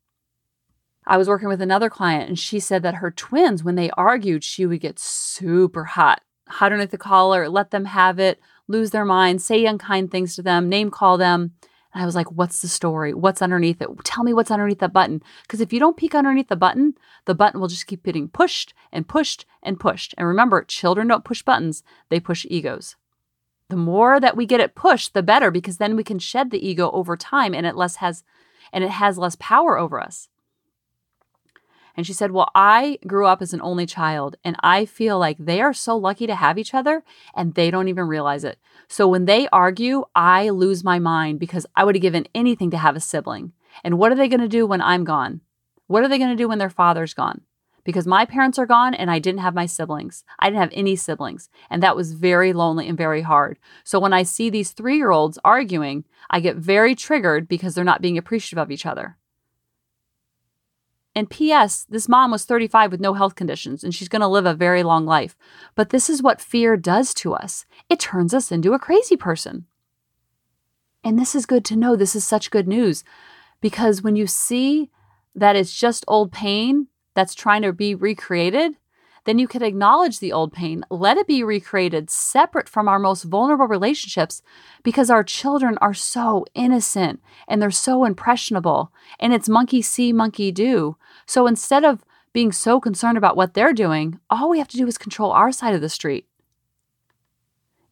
I 1.05 1.17
was 1.17 1.27
working 1.27 1.47
with 1.47 1.61
another 1.61 1.89
client 1.89 2.27
and 2.27 2.37
she 2.37 2.59
said 2.59 2.83
that 2.83 2.95
her 2.95 3.11
twins, 3.11 3.63
when 3.63 3.75
they 3.75 3.89
argued, 3.91 4.43
she 4.43 4.65
would 4.65 4.81
get 4.81 4.99
super 4.99 5.85
hot, 5.85 6.21
hot 6.47 6.71
underneath 6.71 6.91
the 6.91 6.97
collar, 6.97 7.49
let 7.49 7.71
them 7.71 7.85
have 7.85 8.19
it, 8.19 8.39
lose 8.67 8.91
their 8.91 9.05
mind, 9.05 9.41
say 9.41 9.65
unkind 9.65 10.11
things 10.11 10.35
to 10.35 10.41
them, 10.41 10.69
name 10.69 10.91
call 10.91 11.17
them. 11.17 11.53
And 11.93 12.03
I 12.03 12.05
was 12.05 12.15
like, 12.15 12.31
what's 12.31 12.61
the 12.61 12.67
story? 12.67 13.13
What's 13.13 13.41
underneath 13.41 13.81
it? 13.81 13.89
Tell 14.03 14.23
me 14.23 14.33
what's 14.33 14.51
underneath 14.51 14.79
the 14.79 14.89
button. 14.89 15.21
Because 15.43 15.61
if 15.61 15.71
you 15.73 15.79
don't 15.79 15.97
peek 15.97 16.13
underneath 16.13 16.49
the 16.49 16.55
button, 16.55 16.95
the 17.25 17.35
button 17.35 17.59
will 17.59 17.67
just 17.67 17.87
keep 17.87 18.03
getting 18.03 18.27
pushed 18.27 18.73
and 18.91 19.07
pushed 19.07 19.45
and 19.63 19.79
pushed. 19.79 20.13
And 20.17 20.27
remember, 20.27 20.63
children 20.63 21.07
don't 21.07 21.25
push 21.25 21.41
buttons, 21.41 21.83
they 22.09 22.19
push 22.19 22.45
egos. 22.49 22.95
The 23.69 23.75
more 23.75 24.19
that 24.19 24.37
we 24.37 24.45
get 24.45 24.61
it 24.61 24.75
pushed, 24.75 25.13
the 25.13 25.23
better, 25.23 25.51
because 25.51 25.77
then 25.77 25.95
we 25.95 26.03
can 26.03 26.19
shed 26.19 26.51
the 26.51 26.65
ego 26.65 26.89
over 26.91 27.17
time 27.17 27.53
and 27.53 27.65
it 27.65 27.75
less 27.75 27.97
has 27.97 28.23
and 28.71 28.83
it 28.83 28.91
has 28.91 29.17
less 29.17 29.35
power 29.39 29.77
over 29.77 29.99
us. 29.99 30.29
And 31.97 32.05
she 32.05 32.13
said, 32.13 32.31
Well, 32.31 32.49
I 32.53 32.99
grew 33.07 33.25
up 33.25 33.41
as 33.41 33.53
an 33.53 33.61
only 33.61 33.87
child, 33.87 34.35
and 34.43 34.55
I 34.61 34.85
feel 34.85 35.17
like 35.17 35.37
they 35.39 35.59
are 35.59 35.73
so 35.73 35.97
lucky 35.97 36.27
to 36.27 36.35
have 36.35 36.59
each 36.59 36.75
other, 36.75 37.03
and 37.35 37.55
they 37.55 37.71
don't 37.71 37.87
even 37.87 38.07
realize 38.07 38.43
it. 38.43 38.59
So 38.87 39.07
when 39.07 39.25
they 39.25 39.47
argue, 39.51 40.05
I 40.15 40.49
lose 40.49 40.83
my 40.83 40.99
mind 40.99 41.39
because 41.39 41.65
I 41.75 41.83
would 41.83 41.95
have 41.95 42.01
given 42.03 42.27
anything 42.35 42.69
to 42.71 42.77
have 42.77 42.95
a 42.95 42.99
sibling. 42.99 43.53
And 43.83 43.97
what 43.97 44.11
are 44.11 44.15
they 44.15 44.27
going 44.27 44.41
to 44.41 44.47
do 44.47 44.67
when 44.67 44.81
I'm 44.81 45.03
gone? 45.03 45.41
What 45.87 46.03
are 46.03 46.07
they 46.07 46.19
going 46.19 46.29
to 46.29 46.35
do 46.35 46.47
when 46.47 46.59
their 46.59 46.69
father's 46.69 47.15
gone? 47.15 47.41
Because 47.83 48.05
my 48.05 48.25
parents 48.25 48.59
are 48.59 48.65
gone 48.65 48.93
and 48.93 49.09
I 49.09 49.17
didn't 49.17 49.39
have 49.39 49.55
my 49.55 49.65
siblings. 49.65 50.25
I 50.39 50.49
didn't 50.49 50.61
have 50.61 50.73
any 50.73 50.97
siblings. 50.97 51.49
And 51.69 51.81
that 51.81 51.95
was 51.95 52.11
very 52.11 52.51
lonely 52.51 52.87
and 52.87 52.97
very 52.97 53.21
hard. 53.21 53.57
So 53.85 53.97
when 53.97 54.11
I 54.11 54.23
see 54.23 54.49
these 54.49 54.71
three 54.71 54.97
year 54.97 55.11
olds 55.11 55.39
arguing, 55.45 56.03
I 56.29 56.41
get 56.41 56.57
very 56.57 56.95
triggered 56.95 57.47
because 57.47 57.75
they're 57.75 57.85
not 57.85 58.01
being 58.01 58.17
appreciative 58.17 58.61
of 58.61 58.71
each 58.71 58.85
other. 58.85 59.17
And 61.17 61.31
P.S., 61.31 61.83
this 61.89 62.07
mom 62.07 62.29
was 62.29 62.45
35 62.45 62.91
with 62.91 62.99
no 63.01 63.15
health 63.15 63.33
conditions 63.33 63.83
and 63.83 63.95
she's 63.95 64.07
going 64.07 64.21
to 64.21 64.27
live 64.27 64.45
a 64.45 64.53
very 64.53 64.83
long 64.83 65.07
life. 65.07 65.35
But 65.73 65.89
this 65.89 66.11
is 66.11 66.21
what 66.21 66.39
fear 66.39 66.77
does 66.77 67.11
to 67.15 67.33
us 67.33 67.65
it 67.89 67.99
turns 67.99 68.35
us 68.35 68.51
into 68.51 68.73
a 68.73 68.79
crazy 68.79 69.17
person. 69.17 69.65
And 71.03 71.17
this 71.17 71.33
is 71.33 71.47
good 71.47 71.65
to 71.65 71.75
know. 71.75 71.95
This 71.95 72.15
is 72.15 72.23
such 72.23 72.51
good 72.51 72.67
news 72.67 73.03
because 73.61 74.03
when 74.03 74.15
you 74.15 74.27
see 74.27 74.91
that 75.33 75.55
it's 75.55 75.73
just 75.73 76.05
old 76.07 76.31
pain 76.31 76.85
that's 77.15 77.33
trying 77.33 77.63
to 77.63 77.73
be 77.73 77.95
recreated, 77.95 78.75
then 79.27 79.39
you 79.39 79.47
can 79.47 79.61
acknowledge 79.61 80.19
the 80.19 80.31
old 80.31 80.53
pain, 80.53 80.85
let 80.89 81.17
it 81.17 81.27
be 81.27 81.43
recreated 81.43 82.09
separate 82.09 82.69
from 82.69 82.87
our 82.87 82.97
most 82.97 83.23
vulnerable 83.23 83.67
relationships 83.67 84.41
because 84.83 85.09
our 85.09 85.21
children 85.21 85.77
are 85.79 85.93
so 85.93 86.45
innocent 86.53 87.21
and 87.45 87.61
they're 87.61 87.69
so 87.69 88.05
impressionable 88.05 88.93
and 89.19 89.33
it's 89.33 89.49
monkey 89.49 89.81
see, 89.81 90.13
monkey 90.13 90.49
do. 90.49 90.95
So 91.25 91.45
instead 91.45 91.83
of 91.83 92.05
being 92.31 92.53
so 92.53 92.79
concerned 92.79 93.17
about 93.17 93.35
what 93.35 93.53
they're 93.53 93.73
doing, 93.73 94.17
all 94.29 94.49
we 94.49 94.59
have 94.59 94.69
to 94.69 94.77
do 94.77 94.87
is 94.87 94.97
control 94.97 95.31
our 95.31 95.51
side 95.51 95.75
of 95.75 95.81
the 95.81 95.89
street 95.89 96.25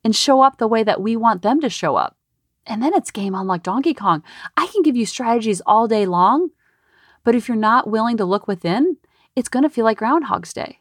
and 0.06 0.16
show 0.16 0.40
up 0.40 0.58
the 0.58 0.70
way 0.70 0.84
that 0.84 1.02
we 1.02 1.18
want 1.18 1.42
them 1.42 1.60
to 1.60 1.70
show 1.70 1.98
up. 1.98 2.16
And 2.66 2.82
then 2.82 2.94
it's 2.94 3.12
game 3.12 3.36
on 3.36 3.46
like 3.46 3.62
Donkey 3.62 3.94
Kong. 3.94 4.24
I 4.56 4.68
can 4.68 4.84
give 4.84 4.96
you 4.96 5.06
strategies 5.06 5.62
all 5.66 5.90
day 5.90 6.06
long, 6.06 6.52
but 7.26 7.36
if 7.36 7.50
you're 7.50 7.58
not 7.58 7.90
willing 7.90 8.16
to 8.16 8.26
look 8.26 8.48
within, 8.48 8.96
it's 9.36 9.50
going 9.50 9.64
to 9.64 9.70
feel 9.70 9.84
like 9.84 9.98
Groundhog's 9.98 10.54
Day. 10.54 10.80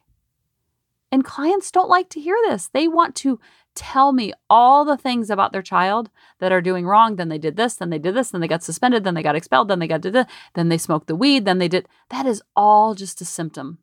And 1.15 1.23
clients 1.23 1.71
don't 1.71 1.87
like 1.87 2.09
to 2.09 2.19
hear 2.19 2.35
this. 2.43 2.67
They 2.67 2.89
want 2.89 3.15
to 3.15 3.39
tell 3.73 4.11
me 4.11 4.33
all 4.49 4.83
the 4.83 4.97
things 4.97 5.29
about 5.29 5.53
their 5.53 5.61
child 5.61 6.09
that 6.39 6.51
are 6.51 6.59
doing 6.59 6.85
wrong. 6.85 7.15
Then 7.15 7.29
they 7.29 7.37
did 7.37 7.55
this, 7.55 7.75
then 7.75 7.89
they 7.89 7.99
did 7.99 8.15
this, 8.15 8.31
then 8.31 8.41
they 8.41 8.49
got 8.49 8.63
suspended, 8.63 9.05
then 9.05 9.13
they 9.13 9.23
got 9.23 9.37
expelled, 9.37 9.69
then 9.69 9.79
they 9.79 9.87
got 9.87 10.01
did 10.01 10.27
then 10.55 10.67
they 10.67 10.77
smoked 10.77 11.07
the 11.07 11.15
weed, 11.15 11.45
then 11.45 11.57
they 11.57 11.69
did. 11.69 11.87
That 12.09 12.25
is 12.25 12.43
all 12.53 12.95
just 12.95 13.21
a 13.21 13.25
symptom. 13.25 13.77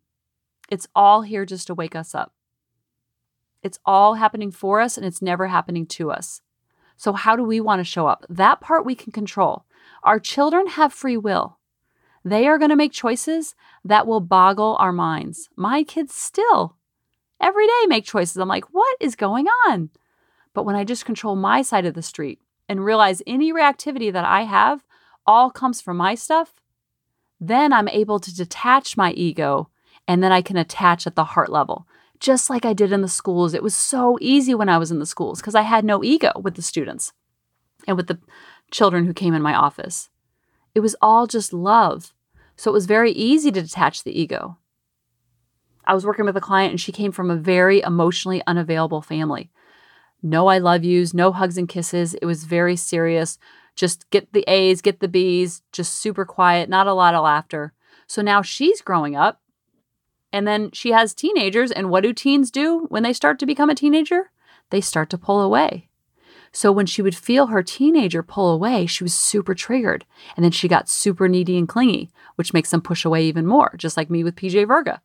It's 0.68 0.86
all 0.94 1.22
here 1.22 1.46
just 1.46 1.68
to 1.68 1.74
wake 1.74 1.96
us 1.96 2.14
up. 2.14 2.34
It's 3.62 3.78
all 3.86 4.16
happening 4.16 4.50
for 4.50 4.82
us 4.82 4.98
and 4.98 5.06
it's 5.06 5.22
never 5.22 5.46
happening 5.46 5.86
to 5.86 6.10
us. 6.10 6.42
So, 6.98 7.14
how 7.14 7.34
do 7.34 7.44
we 7.44 7.62
want 7.62 7.80
to 7.80 7.84
show 7.84 8.08
up? 8.08 8.26
That 8.28 8.60
part 8.60 8.84
we 8.84 8.94
can 8.94 9.10
control. 9.10 9.64
Our 10.02 10.20
children 10.20 10.66
have 10.66 10.92
free 10.92 11.16
will. 11.16 11.56
They 12.26 12.46
are 12.46 12.58
going 12.58 12.68
to 12.68 12.76
make 12.76 12.92
choices 12.92 13.54
that 13.86 14.06
will 14.06 14.20
boggle 14.20 14.76
our 14.78 14.92
minds. 14.92 15.48
My 15.56 15.82
kids 15.82 16.14
still 16.14 16.76
every 17.42 17.66
day 17.66 17.86
make 17.86 18.04
choices. 18.04 18.36
I'm 18.36 18.48
like, 18.48 18.72
what 18.72 18.96
is 19.00 19.16
going 19.16 19.46
on? 19.68 19.90
But 20.54 20.64
when 20.64 20.76
I 20.76 20.84
just 20.84 21.04
control 21.04 21.36
my 21.36 21.62
side 21.62 21.84
of 21.84 21.94
the 21.94 22.02
street 22.02 22.40
and 22.68 22.84
realize 22.84 23.22
any 23.26 23.52
reactivity 23.52 24.12
that 24.12 24.24
I 24.24 24.42
have 24.42 24.84
all 25.26 25.50
comes 25.50 25.80
from 25.80 25.96
my 25.96 26.14
stuff, 26.14 26.54
then 27.40 27.72
I'm 27.72 27.88
able 27.88 28.20
to 28.20 28.34
detach 28.34 28.96
my 28.96 29.12
ego 29.12 29.68
and 30.06 30.22
then 30.22 30.32
I 30.32 30.42
can 30.42 30.56
attach 30.56 31.06
at 31.06 31.16
the 31.16 31.24
heart 31.24 31.50
level, 31.50 31.86
just 32.20 32.48
like 32.48 32.64
I 32.64 32.72
did 32.72 32.92
in 32.92 33.02
the 33.02 33.08
schools. 33.08 33.54
It 33.54 33.62
was 33.62 33.74
so 33.74 34.18
easy 34.20 34.54
when 34.54 34.68
I 34.68 34.78
was 34.78 34.90
in 34.90 34.98
the 34.98 35.06
schools 35.06 35.40
because 35.40 35.54
I 35.54 35.62
had 35.62 35.84
no 35.84 36.04
ego 36.04 36.32
with 36.40 36.54
the 36.54 36.62
students 36.62 37.12
and 37.86 37.96
with 37.96 38.06
the 38.06 38.18
children 38.70 39.06
who 39.06 39.12
came 39.12 39.34
in 39.34 39.42
my 39.42 39.54
office. 39.54 40.08
It 40.74 40.80
was 40.80 40.96
all 41.00 41.26
just 41.26 41.52
love. 41.52 42.14
So 42.56 42.70
it 42.70 42.74
was 42.74 42.86
very 42.86 43.12
easy 43.12 43.50
to 43.52 43.62
detach 43.62 44.04
the 44.04 44.18
ego. 44.18 44.58
I 45.84 45.94
was 45.94 46.06
working 46.06 46.24
with 46.24 46.36
a 46.36 46.40
client 46.40 46.70
and 46.70 46.80
she 46.80 46.92
came 46.92 47.12
from 47.12 47.30
a 47.30 47.36
very 47.36 47.80
emotionally 47.80 48.42
unavailable 48.46 49.02
family. 49.02 49.50
No 50.22 50.46
I 50.46 50.58
love 50.58 50.84
yous, 50.84 51.12
no 51.12 51.32
hugs 51.32 51.58
and 51.58 51.68
kisses. 51.68 52.14
It 52.14 52.26
was 52.26 52.44
very 52.44 52.76
serious. 52.76 53.38
Just 53.74 54.08
get 54.10 54.32
the 54.32 54.44
A's, 54.46 54.80
get 54.80 55.00
the 55.00 55.08
B's, 55.08 55.62
just 55.72 55.94
super 55.94 56.24
quiet, 56.24 56.68
not 56.68 56.86
a 56.86 56.92
lot 56.92 57.14
of 57.14 57.24
laughter. 57.24 57.72
So 58.06 58.22
now 58.22 58.42
she's 58.42 58.80
growing 58.80 59.16
up 59.16 59.40
and 60.32 60.46
then 60.46 60.70
she 60.72 60.92
has 60.92 61.14
teenagers. 61.14 61.72
And 61.72 61.90
what 61.90 62.02
do 62.02 62.12
teens 62.12 62.50
do 62.50 62.86
when 62.88 63.02
they 63.02 63.12
start 63.12 63.38
to 63.40 63.46
become 63.46 63.70
a 63.70 63.74
teenager? 63.74 64.30
They 64.70 64.80
start 64.80 65.10
to 65.10 65.18
pull 65.18 65.40
away. 65.40 65.88
So 66.52 66.70
when 66.70 66.86
she 66.86 67.02
would 67.02 67.16
feel 67.16 67.46
her 67.46 67.62
teenager 67.62 68.22
pull 68.22 68.50
away, 68.50 68.86
she 68.86 69.04
was 69.04 69.14
super 69.14 69.54
triggered. 69.54 70.04
And 70.36 70.44
then 70.44 70.52
she 70.52 70.68
got 70.68 70.88
super 70.88 71.26
needy 71.26 71.56
and 71.56 71.68
clingy, 71.68 72.10
which 72.36 72.52
makes 72.52 72.70
them 72.70 72.82
push 72.82 73.04
away 73.04 73.24
even 73.24 73.46
more, 73.46 73.74
just 73.76 73.96
like 73.96 74.10
me 74.10 74.22
with 74.22 74.36
PJ 74.36 74.66
Virga. 74.66 75.00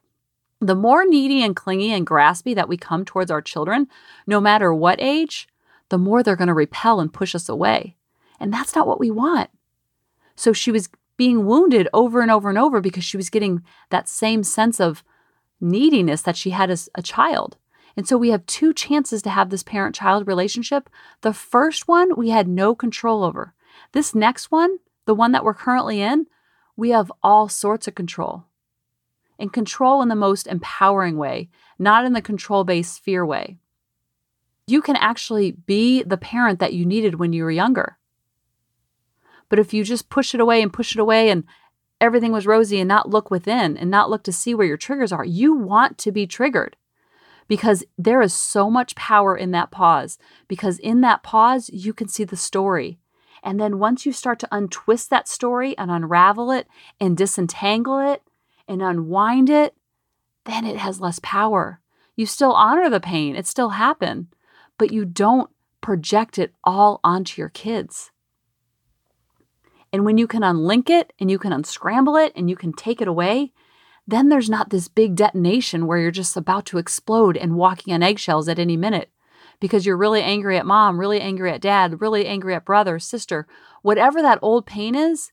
The 0.60 0.76
more 0.76 1.06
needy 1.06 1.44
and 1.44 1.56
clingy 1.56 1.92
and 1.92 2.06
graspy 2.06 2.56
that 2.56 2.70
we 2.70 2.78
come 2.78 3.06
towards 3.06 3.30
our 3.30 3.42
children, 3.42 3.88
no 4.26 4.42
matter 4.42 4.74
what 4.74 5.00
age, 5.00 5.48
the 5.90 5.98
more 5.98 6.24
they're 6.24 6.36
going 6.36 6.48
to 6.48 6.54
repel 6.54 7.00
and 7.00 7.14
push 7.14 7.36
us 7.36 7.48
away. 7.48 7.96
And 8.40 8.54
that's 8.54 8.76
not 8.76 8.88
what 8.88 9.00
we 9.00 9.12
want. 9.12 9.50
So 10.36 10.54
she 10.54 10.72
was 10.72 10.90
being 11.16 11.46
wounded 11.46 11.88
over 11.94 12.22
and 12.22 12.32
over 12.32 12.50
and 12.50 12.58
over 12.58 12.82
because 12.82 13.04
she 13.04 13.18
was 13.18 13.30
getting 13.30 13.64
that 13.90 14.08
same 14.08 14.44
sense 14.44 14.80
of 14.80 15.04
neediness 15.60 16.22
that 16.22 16.38
she 16.38 16.52
had 16.52 16.70
as 16.70 16.90
a 16.96 17.02
child. 17.02 17.58
And 17.96 18.08
so 18.08 18.18
we 18.18 18.30
have 18.30 18.46
two 18.46 18.74
chances 18.74 19.24
to 19.24 19.32
have 19.32 19.50
this 19.50 19.64
parent 19.64 19.96
child 19.96 20.28
relationship. 20.28 20.90
The 21.22 21.34
first 21.34 21.88
one 21.88 22.16
we 22.16 22.30
had 22.30 22.48
no 22.48 22.76
control 22.76 23.24
over. 23.24 23.54
This 23.92 24.14
next 24.14 24.52
one, 24.52 24.78
the 25.06 25.16
one 25.16 25.32
that 25.32 25.44
we're 25.44 25.56
currently 25.56 26.02
in, 26.02 26.28
we 26.76 26.92
have 26.92 27.12
all 27.24 27.50
sorts 27.50 27.88
of 27.88 27.96
control. 27.96 28.46
And 29.40 29.54
control 29.54 30.02
in 30.02 30.10
the 30.10 30.16
most 30.16 30.48
empowering 30.48 31.18
way, 31.18 31.50
not 31.78 32.06
in 32.06 32.14
the 32.14 32.22
control 32.22 32.64
based 32.64 33.04
fear 33.04 33.26
way. 33.26 33.58
You 34.66 34.82
can 34.82 34.96
actually 34.96 35.52
be 35.52 36.04
the 36.04 36.18
parent 36.18 36.60
that 36.60 36.74
you 36.74 36.86
needed 36.86 37.16
when 37.16 37.34
you 37.34 37.44
were 37.44 37.52
younger. 37.52 37.98
But 39.50 39.60
if 39.60 39.74
you 39.74 39.84
just 39.84 40.10
push 40.10 40.34
it 40.34 40.42
away 40.42 40.62
and 40.62 40.74
push 40.74 40.96
it 40.96 41.00
away 41.00 41.30
and 41.30 41.44
everything 42.02 42.32
was 42.32 42.46
rosy 42.46 42.80
and 42.80 42.88
not 42.88 43.10
look 43.10 43.32
within 43.32 43.78
and 43.78 43.90
not 43.90 44.10
look 44.10 44.24
to 44.24 44.34
see 44.34 44.54
where 44.54 44.68
your 44.68 44.78
triggers 44.78 45.12
are, 45.12 45.24
you 45.24 45.54
want 45.56 45.98
to 46.00 46.12
be 46.12 46.28
triggered 46.28 46.76
because 47.48 47.84
there 47.98 48.22
is 48.22 48.34
so 48.34 48.70
much 48.70 48.96
power 48.96 49.36
in 49.36 49.52
that 49.52 49.72
pause. 49.72 50.18
Because 50.48 50.80
in 50.80 51.02
that 51.02 51.24
pause, 51.24 51.70
you 51.72 51.94
can 51.94 52.08
see 52.08 52.24
the 52.24 52.36
story. 52.36 53.00
And 53.44 53.60
then 53.60 53.80
once 53.80 54.06
you 54.06 54.12
start 54.12 54.40
to 54.40 54.48
untwist 54.52 55.10
that 55.10 55.28
story 55.28 55.78
and 55.78 55.90
unravel 55.90 56.52
it 56.52 56.68
and 57.00 57.16
disentangle 57.16 58.00
it 58.00 58.22
and 58.68 58.82
unwind 58.82 59.50
it, 59.50 59.76
then 60.46 60.66
it 60.66 60.78
has 60.78 61.02
less 61.02 61.20
power. 61.22 61.82
You 62.16 62.26
still 62.26 62.54
honor 62.54 62.90
the 62.90 63.00
pain, 63.00 63.36
it 63.36 63.48
still 63.48 63.70
happened, 63.70 64.28
but 64.78 64.92
you 64.92 65.06
don't 65.06 65.50
project 65.82 66.38
it 66.40 66.54
all 66.64 67.00
onto 67.04 67.40
your 67.40 67.50
kids. 67.50 68.12
And 69.94 70.04
when 70.04 70.18
you 70.18 70.28
can 70.28 70.42
unlink 70.42 70.90
it 70.90 71.14
and 71.20 71.32
you 71.32 71.40
can 71.40 71.54
unscramble 71.54 72.16
it 72.18 72.34
and 72.36 72.50
you 72.50 72.56
can 72.56 72.74
take 72.74 73.02
it 73.02 73.08
away, 73.08 73.54
then 74.06 74.30
there's 74.30 74.50
not 74.50 74.70
this 74.70 74.88
big 74.88 75.16
detonation 75.16 75.86
where 75.86 76.00
you're 76.00 76.12
just 76.12 76.38
about 76.38 76.66
to 76.68 76.78
explode 76.78 77.38
and 77.38 77.56
walking 77.56 77.94
on 77.94 78.04
eggshells 78.04 78.48
at 78.48 78.60
any 78.60 78.78
minute 78.78 79.12
because 79.60 79.86
you're 79.86 79.98
really 79.98 80.22
angry 80.22 80.58
at 80.58 80.66
mom, 80.66 81.00
really 81.00 81.20
angry 81.20 81.52
at 81.52 81.62
dad, 81.62 82.02
really 82.02 82.26
angry 82.26 82.56
at 82.56 82.66
brother, 82.66 83.00
sister, 83.00 83.48
whatever 83.82 84.22
that 84.22 84.40
old 84.42 84.66
pain 84.66 84.96
is. 84.96 85.32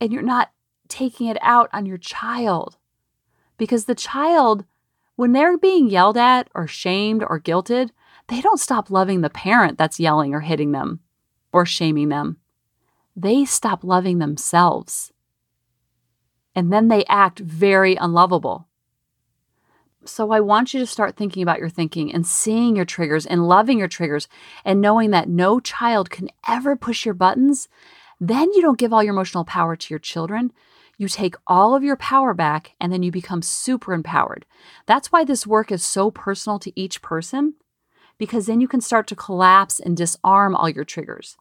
And 0.00 0.12
you're 0.12 0.22
not 0.22 0.50
taking 0.88 1.28
it 1.28 1.38
out 1.40 1.68
on 1.72 1.86
your 1.86 1.98
child 1.98 2.76
because 3.58 3.84
the 3.84 3.94
child, 3.94 4.64
when 5.16 5.32
they're 5.32 5.58
being 5.58 5.88
yelled 5.88 6.16
at 6.16 6.48
or 6.54 6.66
shamed 6.66 7.24
or 7.26 7.40
guilted, 7.40 7.90
they 8.28 8.40
don't 8.40 8.60
stop 8.60 8.90
loving 8.90 9.20
the 9.20 9.30
parent 9.30 9.78
that's 9.78 10.00
yelling 10.00 10.34
or 10.34 10.40
hitting 10.40 10.72
them 10.72 11.00
or 11.52 11.64
shaming 11.64 12.08
them. 12.08 12.38
They 13.14 13.44
stop 13.44 13.82
loving 13.82 14.18
themselves. 14.18 15.12
And 16.54 16.72
then 16.72 16.88
they 16.88 17.04
act 17.06 17.38
very 17.38 17.96
unlovable. 17.96 18.68
So 20.04 20.30
I 20.30 20.40
want 20.40 20.72
you 20.72 20.80
to 20.80 20.86
start 20.86 21.16
thinking 21.16 21.42
about 21.42 21.58
your 21.58 21.68
thinking 21.68 22.12
and 22.12 22.26
seeing 22.26 22.76
your 22.76 22.84
triggers 22.84 23.26
and 23.26 23.48
loving 23.48 23.78
your 23.78 23.88
triggers 23.88 24.28
and 24.64 24.80
knowing 24.80 25.10
that 25.10 25.28
no 25.28 25.60
child 25.60 26.10
can 26.10 26.28
ever 26.46 26.76
push 26.76 27.04
your 27.04 27.14
buttons. 27.14 27.68
Then 28.20 28.52
you 28.52 28.62
don't 28.62 28.78
give 28.78 28.92
all 28.92 29.02
your 29.02 29.14
emotional 29.14 29.44
power 29.44 29.76
to 29.76 29.92
your 29.92 29.98
children. 29.98 30.52
You 30.96 31.08
take 31.08 31.34
all 31.46 31.74
of 31.74 31.82
your 31.82 31.96
power 31.96 32.32
back 32.32 32.72
and 32.80 32.92
then 32.92 33.02
you 33.02 33.10
become 33.10 33.42
super 33.42 33.92
empowered. 33.92 34.46
That's 34.86 35.12
why 35.12 35.24
this 35.24 35.46
work 35.46 35.70
is 35.70 35.84
so 35.84 36.10
personal 36.10 36.58
to 36.60 36.72
each 36.78 37.02
person 37.02 37.54
because 38.18 38.46
then 38.46 38.60
you 38.60 38.68
can 38.68 38.80
start 38.80 39.06
to 39.08 39.16
collapse 39.16 39.78
and 39.78 39.96
disarm 39.96 40.56
all 40.56 40.68
your 40.68 40.84
triggers 40.84 41.36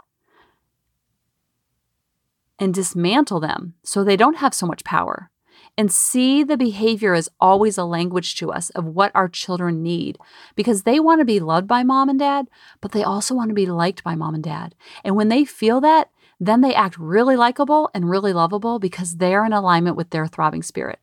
and 2.59 2.73
dismantle 2.73 3.39
them 3.39 3.75
so 3.83 4.03
they 4.03 4.17
don't 4.17 4.37
have 4.37 4.53
so 4.53 4.65
much 4.65 4.83
power. 4.83 5.29
And 5.77 5.91
see 5.91 6.41
the 6.41 6.55
behavior 6.55 7.13
as 7.13 7.27
always 7.37 7.77
a 7.77 7.83
language 7.83 8.35
to 8.37 8.49
us 8.49 8.69
of 8.69 8.85
what 8.85 9.11
our 9.13 9.27
children 9.27 9.83
need 9.83 10.17
because 10.55 10.83
they 10.83 11.01
want 11.01 11.19
to 11.19 11.25
be 11.25 11.41
loved 11.41 11.67
by 11.67 11.83
mom 11.83 12.07
and 12.07 12.17
dad, 12.17 12.47
but 12.79 12.93
they 12.93 13.03
also 13.03 13.35
want 13.35 13.49
to 13.49 13.55
be 13.55 13.65
liked 13.65 14.01
by 14.01 14.15
mom 14.15 14.35
and 14.35 14.43
dad. 14.43 14.73
And 15.03 15.17
when 15.17 15.27
they 15.27 15.43
feel 15.43 15.81
that, 15.81 16.11
then 16.39 16.61
they 16.61 16.73
act 16.73 16.97
really 16.97 17.35
likable 17.35 17.89
and 17.93 18.09
really 18.09 18.33
lovable 18.33 18.79
because 18.79 19.17
they're 19.17 19.45
in 19.45 19.53
alignment 19.53 19.95
with 19.95 20.09
their 20.09 20.27
throbbing 20.27 20.63
spirit. 20.63 20.99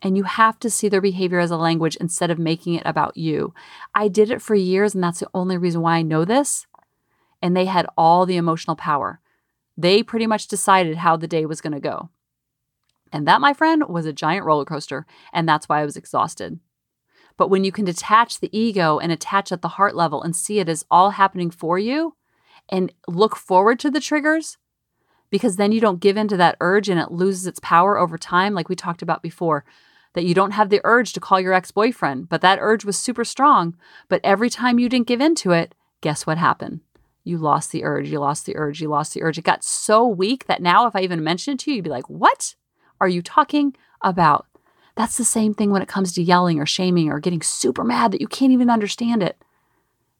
And 0.00 0.16
you 0.16 0.24
have 0.24 0.58
to 0.60 0.70
see 0.70 0.88
their 0.88 1.00
behavior 1.00 1.38
as 1.38 1.50
a 1.50 1.56
language 1.56 1.96
instead 1.96 2.30
of 2.30 2.38
making 2.38 2.74
it 2.74 2.82
about 2.84 3.16
you. 3.16 3.54
I 3.94 4.08
did 4.08 4.30
it 4.30 4.42
for 4.42 4.54
years, 4.54 4.94
and 4.94 5.02
that's 5.02 5.20
the 5.20 5.30
only 5.32 5.56
reason 5.56 5.80
why 5.80 5.96
I 5.96 6.02
know 6.02 6.24
this 6.24 6.66
and 7.42 7.56
they 7.56 7.66
had 7.66 7.86
all 7.98 8.24
the 8.24 8.36
emotional 8.36 8.76
power. 8.76 9.20
They 9.76 10.02
pretty 10.02 10.26
much 10.26 10.46
decided 10.46 10.98
how 10.98 11.16
the 11.16 11.26
day 11.26 11.44
was 11.44 11.60
going 11.60 11.72
to 11.72 11.80
go. 11.80 12.10
And 13.12 13.26
that, 13.26 13.40
my 13.40 13.52
friend, 13.52 13.88
was 13.88 14.06
a 14.06 14.12
giant 14.12 14.46
roller 14.46 14.64
coaster, 14.64 15.04
and 15.32 15.46
that's 15.46 15.68
why 15.68 15.80
I 15.80 15.84
was 15.84 15.96
exhausted. 15.96 16.60
But 17.36 17.48
when 17.48 17.64
you 17.64 17.72
can 17.72 17.84
detach 17.84 18.38
the 18.38 18.56
ego 18.56 18.98
and 18.98 19.10
attach 19.10 19.50
at 19.50 19.60
the 19.60 19.68
heart 19.68 19.96
level 19.96 20.22
and 20.22 20.36
see 20.36 20.60
it 20.60 20.68
as 20.68 20.84
all 20.90 21.10
happening 21.10 21.50
for 21.50 21.78
you 21.78 22.14
and 22.68 22.92
look 23.06 23.36
forward 23.36 23.78
to 23.80 23.90
the 23.90 24.00
triggers, 24.00 24.58
because 25.30 25.56
then 25.56 25.72
you 25.72 25.80
don't 25.80 26.00
give 26.00 26.16
in 26.16 26.28
to 26.28 26.36
that 26.36 26.56
urge 26.60 26.88
and 26.88 27.00
it 27.00 27.10
loses 27.10 27.46
its 27.46 27.60
power 27.60 27.98
over 27.98 28.18
time, 28.18 28.54
like 28.54 28.68
we 28.68 28.76
talked 28.76 29.02
about 29.02 29.22
before. 29.22 29.64
That 30.14 30.24
you 30.24 30.34
don't 30.34 30.50
have 30.50 30.68
the 30.68 30.82
urge 30.84 31.14
to 31.14 31.20
call 31.20 31.40
your 31.40 31.54
ex 31.54 31.70
boyfriend, 31.70 32.28
but 32.28 32.42
that 32.42 32.58
urge 32.60 32.84
was 32.84 32.98
super 32.98 33.24
strong. 33.24 33.76
But 34.10 34.20
every 34.22 34.50
time 34.50 34.78
you 34.78 34.90
didn't 34.90 35.06
give 35.06 35.22
in 35.22 35.34
to 35.36 35.52
it, 35.52 35.74
guess 36.02 36.26
what 36.26 36.36
happened? 36.36 36.80
you 37.24 37.38
lost 37.38 37.70
the 37.72 37.84
urge, 37.84 38.10
you 38.10 38.18
lost 38.18 38.46
the 38.46 38.56
urge, 38.56 38.80
you 38.80 38.88
lost 38.88 39.14
the 39.14 39.22
urge. 39.22 39.38
It 39.38 39.44
got 39.44 39.64
so 39.64 40.06
weak 40.06 40.46
that 40.46 40.62
now, 40.62 40.86
if 40.86 40.96
I 40.96 41.02
even 41.02 41.22
mention 41.22 41.54
it 41.54 41.60
to 41.60 41.70
you, 41.70 41.76
you'd 41.76 41.84
be 41.84 41.90
like, 41.90 42.08
What 42.08 42.54
are 43.00 43.08
you 43.08 43.22
talking 43.22 43.76
about? 44.00 44.46
That's 44.94 45.16
the 45.16 45.24
same 45.24 45.54
thing 45.54 45.70
when 45.70 45.82
it 45.82 45.88
comes 45.88 46.12
to 46.12 46.22
yelling 46.22 46.60
or 46.60 46.66
shaming 46.66 47.08
or 47.08 47.20
getting 47.20 47.42
super 47.42 47.84
mad 47.84 48.12
that 48.12 48.20
you 48.20 48.28
can't 48.28 48.52
even 48.52 48.68
understand 48.68 49.22
it. 49.22 49.42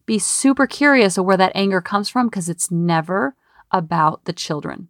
Be 0.06 0.18
super 0.18 0.66
curious 0.66 1.16
of 1.16 1.24
where 1.24 1.36
that 1.36 1.52
anger 1.54 1.80
comes 1.80 2.08
from 2.08 2.28
because 2.28 2.48
it's 2.48 2.70
never 2.70 3.36
about 3.70 4.24
the 4.24 4.32
children. 4.32 4.88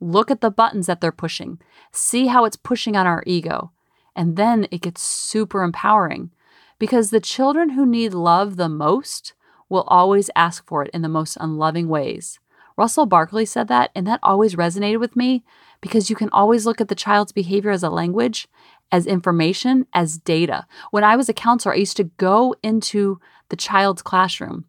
Look 0.00 0.30
at 0.30 0.40
the 0.40 0.50
buttons 0.50 0.86
that 0.86 1.00
they're 1.00 1.12
pushing, 1.12 1.60
see 1.92 2.26
how 2.26 2.44
it's 2.44 2.56
pushing 2.56 2.96
on 2.96 3.06
our 3.06 3.22
ego. 3.26 3.70
And 4.16 4.36
then 4.36 4.66
it 4.70 4.82
gets 4.82 5.02
super 5.02 5.62
empowering 5.62 6.30
because 6.78 7.10
the 7.10 7.20
children 7.20 7.70
who 7.70 7.86
need 7.86 8.12
love 8.12 8.56
the 8.56 8.68
most 8.68 9.34
will 9.68 9.84
always 9.86 10.28
ask 10.34 10.66
for 10.66 10.82
it 10.82 10.90
in 10.92 11.02
the 11.02 11.08
most 11.08 11.38
unloving 11.40 11.88
ways. 11.88 12.40
Russell 12.76 13.06
Barkley 13.06 13.44
said 13.44 13.68
that, 13.68 13.90
and 13.94 14.06
that 14.06 14.20
always 14.22 14.56
resonated 14.56 14.98
with 14.98 15.14
me 15.14 15.44
because 15.80 16.10
you 16.10 16.16
can 16.16 16.28
always 16.30 16.66
look 16.66 16.80
at 16.80 16.88
the 16.88 16.94
child's 16.94 17.32
behavior 17.32 17.70
as 17.70 17.82
a 17.82 17.90
language, 17.90 18.48
as 18.92 19.06
information, 19.06 19.86
as 19.94 20.18
data. 20.18 20.66
When 20.90 21.02
I 21.02 21.16
was 21.16 21.28
a 21.28 21.34
counselor, 21.34 21.74
I 21.74 21.78
used 21.78 21.96
to 21.96 22.04
go 22.04 22.54
into 22.62 23.18
the 23.48 23.56
child's 23.56 24.02
classroom. 24.02 24.66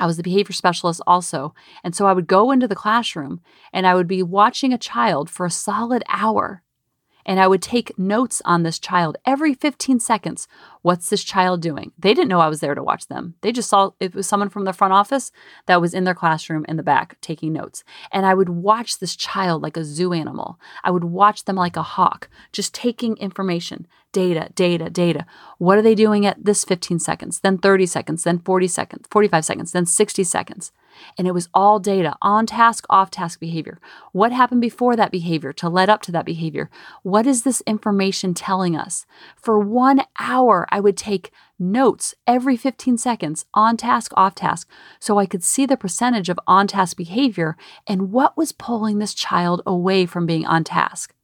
I 0.00 0.06
was 0.06 0.16
the 0.16 0.24
behavior 0.24 0.52
specialist 0.52 1.00
also. 1.06 1.54
And 1.84 1.94
so 1.94 2.06
I 2.06 2.12
would 2.12 2.26
go 2.26 2.50
into 2.50 2.66
the 2.66 2.74
classroom 2.74 3.40
and 3.72 3.86
I 3.86 3.94
would 3.94 4.08
be 4.08 4.24
watching 4.24 4.72
a 4.72 4.78
child 4.78 5.30
for 5.30 5.46
a 5.46 5.50
solid 5.50 6.02
hour. 6.08 6.62
And 7.26 7.40
I 7.40 7.46
would 7.46 7.62
take 7.62 7.98
notes 7.98 8.42
on 8.44 8.62
this 8.62 8.78
child 8.78 9.16
every 9.24 9.54
15 9.54 10.00
seconds. 10.00 10.46
What's 10.82 11.08
this 11.08 11.24
child 11.24 11.62
doing? 11.62 11.92
They 11.98 12.12
didn't 12.12 12.28
know 12.28 12.40
I 12.40 12.48
was 12.48 12.60
there 12.60 12.74
to 12.74 12.82
watch 12.82 13.06
them. 13.06 13.34
They 13.40 13.52
just 13.52 13.70
saw 13.70 13.90
it 14.00 14.14
was 14.14 14.26
someone 14.26 14.50
from 14.50 14.64
the 14.64 14.72
front 14.72 14.92
office 14.92 15.32
that 15.66 15.80
was 15.80 15.94
in 15.94 16.04
their 16.04 16.14
classroom 16.14 16.64
in 16.68 16.76
the 16.76 16.82
back 16.82 17.20
taking 17.20 17.52
notes. 17.52 17.84
And 18.12 18.26
I 18.26 18.34
would 18.34 18.48
watch 18.48 18.98
this 18.98 19.16
child 19.16 19.62
like 19.62 19.76
a 19.76 19.84
zoo 19.84 20.12
animal. 20.12 20.58
I 20.82 20.90
would 20.90 21.04
watch 21.04 21.44
them 21.44 21.56
like 21.56 21.76
a 21.76 21.82
hawk, 21.82 22.28
just 22.52 22.74
taking 22.74 23.16
information, 23.16 23.86
data, 24.12 24.50
data, 24.54 24.90
data. 24.90 25.26
What 25.58 25.78
are 25.78 25.82
they 25.82 25.94
doing 25.94 26.26
at 26.26 26.44
this 26.44 26.64
15 26.64 26.98
seconds, 26.98 27.40
then 27.40 27.58
30 27.58 27.86
seconds, 27.86 28.24
then 28.24 28.38
40 28.38 28.68
seconds, 28.68 29.06
45 29.10 29.44
seconds, 29.44 29.72
then 29.72 29.86
60 29.86 30.24
seconds? 30.24 30.72
And 31.18 31.26
it 31.26 31.34
was 31.34 31.48
all 31.54 31.78
data 31.78 32.14
on 32.22 32.46
task, 32.46 32.84
off 32.90 33.10
task 33.10 33.40
behavior. 33.40 33.80
What 34.12 34.32
happened 34.32 34.60
before 34.60 34.96
that 34.96 35.10
behavior 35.10 35.52
to 35.54 35.68
lead 35.68 35.88
up 35.88 36.02
to 36.02 36.12
that 36.12 36.26
behavior? 36.26 36.70
What 37.02 37.26
is 37.26 37.42
this 37.42 37.62
information 37.66 38.34
telling 38.34 38.76
us? 38.76 39.06
For 39.36 39.58
one 39.58 40.02
hour, 40.18 40.66
I 40.70 40.80
would 40.80 40.96
take 40.96 41.30
notes 41.58 42.14
every 42.26 42.56
15 42.56 42.98
seconds 42.98 43.46
on 43.54 43.76
task, 43.76 44.12
off 44.16 44.34
task, 44.34 44.68
so 44.98 45.18
I 45.18 45.26
could 45.26 45.44
see 45.44 45.66
the 45.66 45.76
percentage 45.76 46.28
of 46.28 46.38
on 46.46 46.66
task 46.66 46.96
behavior 46.96 47.56
and 47.86 48.12
what 48.12 48.36
was 48.36 48.52
pulling 48.52 48.98
this 48.98 49.14
child 49.14 49.62
away 49.66 50.06
from 50.06 50.26
being 50.26 50.46
on 50.46 50.64
task. 50.64 51.14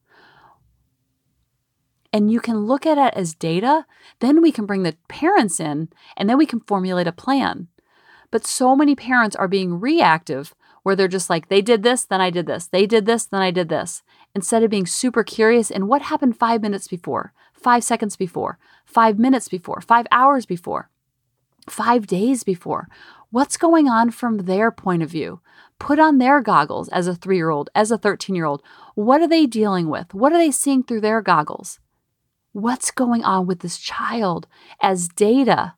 And 2.13 2.31
you 2.31 2.41
can 2.41 2.67
look 2.67 2.87
at 2.87 2.99
it 2.99 3.15
as 3.15 3.35
data, 3.35 3.87
then 4.19 4.43
we 4.43 4.51
can 4.51 4.67
bring 4.67 4.83
the 4.83 4.97
parents 5.09 5.61
in, 5.61 5.89
and 6.17 6.29
then 6.29 6.39
we 6.39 6.47
can 6.47 6.61
formulate 6.61 7.07
a 7.07 7.13
plan. 7.13 7.69
But 8.31 8.47
so 8.47 8.77
many 8.77 8.95
parents 8.95 9.35
are 9.37 9.49
being 9.49 9.81
reactive 9.81 10.55
where 10.83 10.97
they're 10.97 11.09
just 11.09 11.29
like, 11.29 11.49
they 11.49 11.61
did 11.61 11.83
this, 11.83 12.05
then 12.05 12.21
I 12.21 12.31
did 12.31 12.47
this. 12.47 12.67
They 12.67 12.87
did 12.87 13.07
this, 13.07 13.27
then 13.27 13.43
I 13.43 13.51
did 13.51 13.69
this. 13.69 14.03
Instead 14.35 14.63
of 14.63 14.71
being 14.71 14.87
super 14.87 15.25
curious 15.25 15.71
and 15.71 15.89
what 15.89 16.03
happened 16.03 16.39
five 16.39 16.63
minutes 16.63 16.89
before, 16.89 17.33
five 17.53 17.85
seconds 17.85 18.17
before, 18.17 18.59
five 18.85 19.19
minutes 19.19 19.49
before, 19.49 19.81
five 19.81 20.07
hours 20.11 20.47
before, 20.47 20.91
five 21.69 22.07
days 22.07 22.43
before. 22.43 22.89
What's 23.31 23.57
going 23.57 23.89
on 23.89 24.11
from 24.11 24.39
their 24.39 24.71
point 24.71 25.03
of 25.03 25.11
view? 25.11 25.41
Put 25.79 25.99
on 25.99 26.19
their 26.19 26.41
goggles 26.41 26.89
as 26.89 27.07
a 27.07 27.15
three 27.15 27.37
year 27.37 27.51
old, 27.51 27.71
as 27.75 27.91
a 27.91 27.99
13 27.99 28.35
year 28.35 28.45
old. 28.45 28.63
What 28.95 29.21
are 29.21 29.29
they 29.29 29.47
dealing 29.47 29.89
with? 29.89 30.15
What 30.15 30.33
are 30.33 30.39
they 30.39 30.51
seeing 30.51 30.83
through 30.83 31.03
their 31.03 31.23
goggles? 31.23 31.79
What's 32.53 32.91
going 32.91 33.23
on 33.23 33.47
with 33.47 33.61
this 33.61 33.79
child 33.79 34.49
as 34.81 35.09
data, 35.09 35.75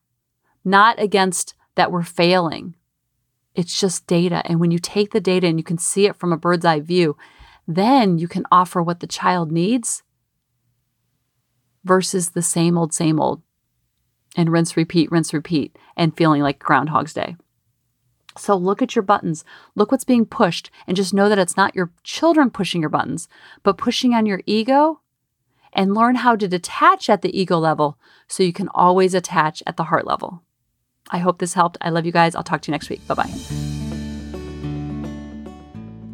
not 0.65 1.01
against 1.01 1.55
that 1.75 1.91
we're 1.91 2.03
failing. 2.03 2.75
It's 3.55 3.79
just 3.79 4.07
data. 4.07 4.43
And 4.47 4.61
when 4.61 4.71
you 4.71 4.79
take 4.79 5.11
the 5.11 5.21
data 5.21 5.47
and 5.47 5.59
you 5.59 5.65
can 5.65 5.79
see 5.79 6.07
it 6.07 6.17
from 6.17 6.33
a 6.33 6.37
bird's 6.37 6.65
eye 6.65 6.81
view, 6.81 7.17
then 7.67 8.19
you 8.19 8.29
can 8.29 8.45
offer 8.51 8.83
what 8.83 9.01
the 9.01 9.07
child 9.07 9.53
needs 9.53 10.03
versus 11.85 12.31
the 12.31 12.43
same 12.43 12.79
old, 12.79 12.93
same 12.93 13.21
old. 13.21 13.43
And 14.37 14.51
rinse, 14.51 14.77
repeat, 14.77 15.11
rinse, 15.13 15.35
repeat, 15.35 15.79
and 15.97 16.17
feeling 16.17 16.41
like 16.41 16.59
Groundhog's 16.59 17.13
Day. 17.13 17.37
So 18.39 18.57
look 18.57 18.81
at 18.81 18.97
your 18.97 19.03
buttons, 19.03 19.45
look 19.75 19.93
what's 19.93 20.05
being 20.05 20.25
pushed, 20.25 20.71
and 20.87 20.97
just 20.97 21.13
know 21.13 21.29
that 21.29 21.39
it's 21.39 21.57
not 21.57 21.75
your 21.75 21.91
children 22.03 22.51
pushing 22.51 22.81
your 22.81 22.89
buttons, 22.89 23.29
but 23.63 23.77
pushing 23.77 24.15
on 24.15 24.25
your 24.25 24.41
ego. 24.47 25.01
And 25.75 25.95
learn 25.95 26.17
how 26.17 26.37
to 26.37 26.49
detach 26.49 27.09
at 27.09 27.23
the 27.23 27.39
ego 27.39 27.59
level 27.59 27.99
so 28.29 28.43
you 28.43 28.53
can 28.53 28.69
always 28.75 29.15
attach 29.15 29.63
at 29.67 29.79
the 29.79 29.85
heart 29.85 30.07
level. 30.07 30.43
I 31.11 31.19
hope 31.19 31.39
this 31.39 31.55
helped. 31.55 31.79
I 31.81 31.91
love 31.91 32.07
you 32.07 32.13
guys. 32.13 32.35
I'll 32.35 32.43
talk 32.43 32.63
to 32.63 32.71
you 32.71 32.73
next 32.73 32.89
week. 32.89 33.07
Bye 33.07 33.15
bye. 33.15 33.31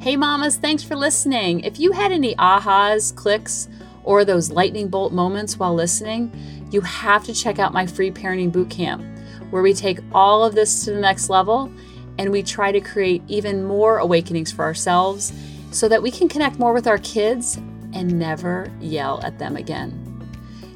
Hey, 0.00 0.16
mamas, 0.16 0.56
thanks 0.56 0.82
for 0.82 0.96
listening. 0.96 1.60
If 1.60 1.78
you 1.78 1.92
had 1.92 2.12
any 2.12 2.34
ahas, 2.36 3.14
clicks, 3.14 3.68
or 4.04 4.24
those 4.24 4.50
lightning 4.50 4.88
bolt 4.88 5.12
moments 5.12 5.58
while 5.58 5.74
listening, 5.74 6.32
you 6.70 6.80
have 6.80 7.24
to 7.24 7.34
check 7.34 7.58
out 7.58 7.72
my 7.72 7.86
free 7.86 8.10
parenting 8.10 8.50
bootcamp, 8.50 9.04
where 9.50 9.62
we 9.62 9.74
take 9.74 9.98
all 10.12 10.44
of 10.44 10.54
this 10.54 10.84
to 10.84 10.92
the 10.92 11.00
next 11.00 11.28
level 11.28 11.70
and 12.18 12.30
we 12.30 12.42
try 12.42 12.72
to 12.72 12.80
create 12.80 13.22
even 13.28 13.64
more 13.64 13.98
awakenings 13.98 14.50
for 14.50 14.64
ourselves 14.64 15.32
so 15.70 15.88
that 15.88 16.02
we 16.02 16.10
can 16.10 16.28
connect 16.28 16.58
more 16.58 16.72
with 16.72 16.86
our 16.86 16.96
kids 16.98 17.56
and 17.92 18.18
never 18.18 18.72
yell 18.80 19.20
at 19.22 19.38
them 19.38 19.56
again. 19.56 20.04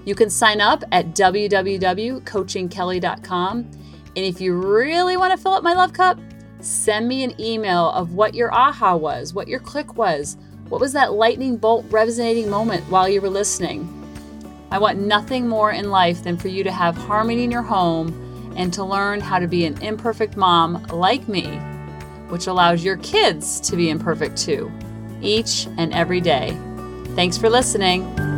You 0.05 0.15
can 0.15 0.29
sign 0.31 0.61
up 0.61 0.85
at 0.93 1.15
www.coachingkelly.com 1.15 3.71
and 4.17 4.25
if 4.25 4.41
you 4.41 4.55
really 4.55 5.17
want 5.17 5.33
to 5.33 5.43
fill 5.43 5.53
up 5.53 5.63
my 5.63 5.73
love 5.73 5.93
cup, 5.93 6.19
send 6.61 7.09
me 7.09 7.25
an 7.25 7.41
email 7.41 7.91
of 7.91 8.15
what 8.15 8.35
your 8.35 8.53
aha 8.53 8.95
was, 8.95 9.35
what 9.35 9.49
your 9.49 9.61
click 9.61 9.97
was, 9.97 10.37
what 10.69 10.81
was 10.81 10.93
that 10.93 11.13
lightning 11.13 11.57
bolt 11.57 11.85
resonating 11.91 12.49
moment 12.49 12.85
while 12.91 13.09
you 13.09 13.21
were 13.21 13.31
listening. 13.31 13.89
I 14.71 14.79
want 14.79 14.99
nothing 14.99 15.49
more 15.49 15.73
in 15.73 15.91
life 15.91 16.23
than 16.23 16.39
for 16.39 16.49
you 16.49 16.65
to 16.65 16.73
have 16.73 16.97
harmony 16.97 17.45
in 17.45 17.51
your 17.51 17.63
home 17.63 18.19
and 18.57 18.73
to 18.75 18.85
learn 18.85 19.21
how 19.21 19.39
to 19.39 19.47
be 19.47 19.65
an 19.65 19.81
imperfect 19.83 20.37
mom 20.37 20.83
like 20.85 21.29
me, 21.29 21.45
which 22.29 22.47
allows 22.47 22.85
your 22.85 22.97
kids 22.99 23.61
to 23.61 23.77
be 23.77 23.91
imperfect 23.91 24.37
too, 24.37 24.71
each 25.21 25.67
and 25.79 25.93
every 25.93 26.21
day. 26.21 26.57
Thanks 27.15 27.37
for 27.37 27.51
listening. 27.51 28.32